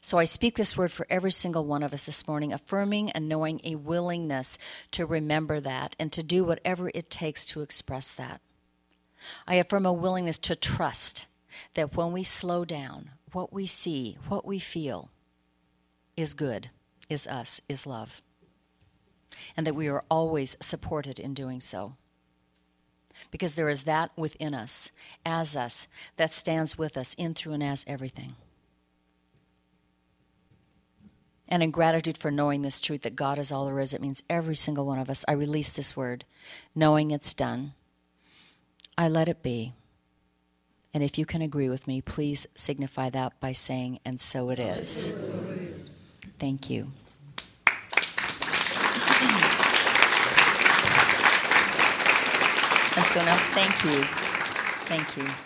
So 0.00 0.18
I 0.18 0.24
speak 0.24 0.54
this 0.54 0.76
word 0.76 0.92
for 0.92 1.06
every 1.10 1.32
single 1.32 1.64
one 1.66 1.82
of 1.82 1.92
us 1.92 2.04
this 2.04 2.28
morning, 2.28 2.52
affirming 2.52 3.10
and 3.10 3.28
knowing 3.28 3.60
a 3.64 3.74
willingness 3.74 4.56
to 4.92 5.04
remember 5.04 5.58
that 5.58 5.96
and 5.98 6.12
to 6.12 6.22
do 6.22 6.44
whatever 6.44 6.92
it 6.94 7.10
takes 7.10 7.44
to 7.46 7.62
express 7.62 8.14
that. 8.14 8.40
I 9.48 9.56
affirm 9.56 9.84
a 9.84 9.92
willingness 9.92 10.38
to 10.40 10.54
trust 10.54 11.26
that 11.74 11.96
when 11.96 12.12
we 12.12 12.22
slow 12.22 12.64
down, 12.64 13.10
what 13.32 13.52
we 13.52 13.66
see, 13.66 14.16
what 14.28 14.46
we 14.46 14.58
feel 14.58 15.10
is 16.16 16.34
good, 16.34 16.70
is 17.08 17.26
us, 17.26 17.60
is 17.68 17.86
love. 17.86 18.22
And 19.56 19.66
that 19.66 19.74
we 19.74 19.88
are 19.88 20.04
always 20.08 20.56
supported 20.60 21.18
in 21.18 21.34
doing 21.34 21.60
so. 21.60 21.96
Because 23.30 23.54
there 23.54 23.68
is 23.68 23.82
that 23.82 24.10
within 24.16 24.54
us, 24.54 24.90
as 25.24 25.56
us, 25.56 25.86
that 26.16 26.32
stands 26.32 26.78
with 26.78 26.96
us 26.96 27.14
in, 27.14 27.34
through, 27.34 27.54
and 27.54 27.62
as 27.62 27.84
everything. 27.88 28.34
And 31.48 31.62
in 31.62 31.70
gratitude 31.70 32.18
for 32.18 32.30
knowing 32.30 32.62
this 32.62 32.80
truth 32.80 33.02
that 33.02 33.14
God 33.16 33.38
is 33.38 33.52
all 33.52 33.66
there 33.66 33.78
is, 33.78 33.94
it 33.94 34.00
means 34.00 34.24
every 34.28 34.56
single 34.56 34.86
one 34.86 34.98
of 34.98 35.08
us, 35.08 35.24
I 35.28 35.32
release 35.32 35.70
this 35.70 35.96
word, 35.96 36.24
knowing 36.74 37.10
it's 37.10 37.34
done. 37.34 37.72
I 38.98 39.08
let 39.08 39.28
it 39.28 39.42
be. 39.42 39.74
And 40.92 41.04
if 41.04 41.18
you 41.18 41.26
can 41.26 41.42
agree 41.42 41.68
with 41.68 41.86
me, 41.86 42.00
please 42.00 42.46
signify 42.54 43.10
that 43.10 43.38
by 43.38 43.52
saying, 43.52 44.00
and 44.04 44.18
so 44.20 44.50
it 44.50 44.58
is. 44.58 45.12
Thank 46.38 46.70
you. 46.70 46.90
And 52.96 53.04
so 53.04 53.22
now, 53.22 53.36
thank 53.52 53.84
you. 53.84 54.02
Thank 54.86 55.16
you. 55.18 55.45